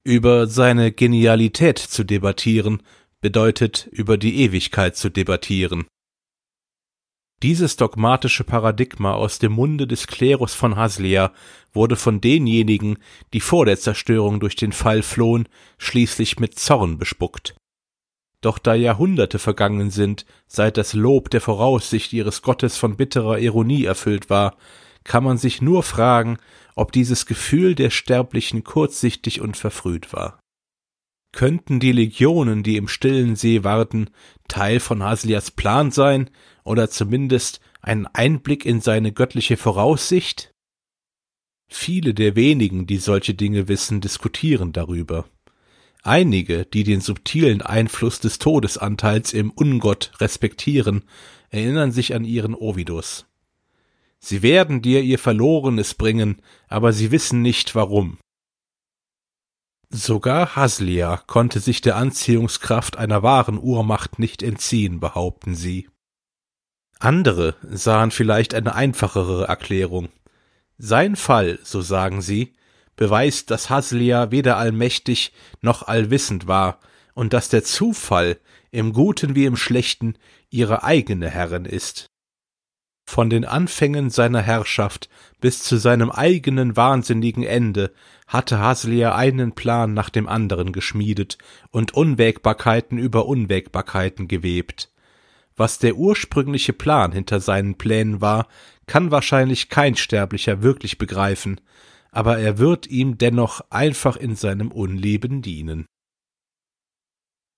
Über 0.04 0.46
seine 0.46 0.92
Genialität 0.92 1.78
zu 1.78 2.04
debattieren, 2.04 2.82
bedeutet 3.22 3.88
über 3.90 4.18
die 4.18 4.42
Ewigkeit 4.42 4.96
zu 4.96 5.08
debattieren, 5.08 5.86
dieses 7.42 7.76
dogmatische 7.76 8.44
Paradigma 8.44 9.14
aus 9.14 9.38
dem 9.38 9.52
Munde 9.52 9.86
des 9.86 10.06
Klerus 10.06 10.54
von 10.54 10.76
Haslia 10.76 11.32
wurde 11.72 11.96
von 11.96 12.20
denjenigen, 12.20 12.98
die 13.32 13.40
vor 13.40 13.64
der 13.64 13.78
Zerstörung 13.78 14.40
durch 14.40 14.56
den 14.56 14.72
Fall 14.72 15.02
flohen, 15.02 15.48
schließlich 15.78 16.38
mit 16.38 16.58
Zorn 16.58 16.98
bespuckt. 16.98 17.54
Doch 18.42 18.58
da 18.58 18.74
Jahrhunderte 18.74 19.38
vergangen 19.38 19.90
sind, 19.90 20.24
seit 20.46 20.76
das 20.76 20.92
Lob 20.92 21.30
der 21.30 21.40
Voraussicht 21.40 22.12
ihres 22.12 22.42
Gottes 22.42 22.76
von 22.76 22.96
bitterer 22.96 23.38
Ironie 23.38 23.84
erfüllt 23.84 24.30
war, 24.30 24.56
kann 25.04 25.24
man 25.24 25.38
sich 25.38 25.62
nur 25.62 25.82
fragen, 25.82 26.38
ob 26.74 26.92
dieses 26.92 27.26
Gefühl 27.26 27.74
der 27.74 27.90
Sterblichen 27.90 28.64
kurzsichtig 28.64 29.40
und 29.40 29.56
verfrüht 29.56 30.12
war. 30.12 30.40
Könnten 31.32 31.80
die 31.80 31.92
Legionen, 31.92 32.62
die 32.62 32.76
im 32.76 32.88
stillen 32.88 33.36
See 33.36 33.62
warten, 33.62 34.10
Teil 34.48 34.80
von 34.80 35.02
Haslias 35.02 35.50
Plan 35.50 35.90
sein 35.90 36.28
oder 36.70 36.88
zumindest 36.88 37.60
ein 37.82 38.06
Einblick 38.06 38.64
in 38.64 38.80
seine 38.80 39.12
göttliche 39.12 39.56
Voraussicht? 39.56 40.54
Viele 41.68 42.14
der 42.14 42.36
wenigen, 42.36 42.86
die 42.86 42.98
solche 42.98 43.34
Dinge 43.34 43.66
wissen, 43.66 44.00
diskutieren 44.00 44.72
darüber. 44.72 45.28
Einige, 46.02 46.64
die 46.64 46.84
den 46.84 47.00
subtilen 47.00 47.60
Einfluss 47.60 48.20
des 48.20 48.38
Todesanteils 48.38 49.32
im 49.32 49.50
Ungott 49.50 50.12
respektieren, 50.20 51.02
erinnern 51.50 51.90
sich 51.90 52.14
an 52.14 52.24
ihren 52.24 52.54
Ovidus. 52.54 53.26
Sie 54.20 54.42
werden 54.42 54.80
dir 54.80 55.02
ihr 55.02 55.18
Verlorenes 55.18 55.94
bringen, 55.94 56.40
aber 56.68 56.92
sie 56.92 57.10
wissen 57.10 57.42
nicht 57.42 57.74
warum. 57.74 58.18
Sogar 59.88 60.54
Haslia 60.54 61.16
konnte 61.26 61.58
sich 61.58 61.80
der 61.80 61.96
Anziehungskraft 61.96 62.96
einer 62.96 63.24
wahren 63.24 63.58
Urmacht 63.58 64.20
nicht 64.20 64.42
entziehen, 64.42 65.00
behaupten 65.00 65.56
sie. 65.56 65.88
Andere 67.00 67.54
sahen 67.62 68.10
vielleicht 68.10 68.54
eine 68.54 68.74
einfachere 68.74 69.46
Erklärung. 69.46 70.10
Sein 70.76 71.16
Fall, 71.16 71.58
so 71.62 71.80
sagen 71.80 72.20
sie, 72.20 72.52
beweist, 72.94 73.50
dass 73.50 73.70
Haslia 73.70 74.30
weder 74.30 74.58
allmächtig 74.58 75.32
noch 75.62 75.88
allwissend 75.88 76.46
war 76.46 76.78
und 77.14 77.32
dass 77.32 77.48
der 77.48 77.64
Zufall 77.64 78.38
im 78.70 78.92
Guten 78.92 79.34
wie 79.34 79.46
im 79.46 79.56
Schlechten 79.56 80.16
ihre 80.50 80.84
eigene 80.84 81.30
Herrin 81.30 81.64
ist. 81.64 82.06
Von 83.06 83.30
den 83.30 83.46
Anfängen 83.46 84.10
seiner 84.10 84.42
Herrschaft 84.42 85.08
bis 85.40 85.62
zu 85.62 85.78
seinem 85.78 86.10
eigenen 86.10 86.76
wahnsinnigen 86.76 87.44
Ende 87.44 87.92
hatte 88.26 88.58
Haslia 88.58 89.16
einen 89.16 89.52
Plan 89.54 89.94
nach 89.94 90.10
dem 90.10 90.28
anderen 90.28 90.72
geschmiedet 90.72 91.38
und 91.70 91.94
Unwägbarkeiten 91.94 92.98
über 92.98 93.24
Unwägbarkeiten 93.24 94.28
gewebt. 94.28 94.92
Was 95.60 95.78
der 95.78 95.96
ursprüngliche 95.96 96.72
Plan 96.72 97.12
hinter 97.12 97.38
seinen 97.38 97.76
Plänen 97.76 98.22
war, 98.22 98.48
kann 98.86 99.10
wahrscheinlich 99.10 99.68
kein 99.68 99.94
Sterblicher 99.94 100.62
wirklich 100.62 100.96
begreifen, 100.96 101.60
aber 102.10 102.38
er 102.38 102.56
wird 102.56 102.86
ihm 102.86 103.18
dennoch 103.18 103.60
einfach 103.68 104.16
in 104.16 104.36
seinem 104.36 104.72
Unleben 104.72 105.42
dienen. 105.42 105.84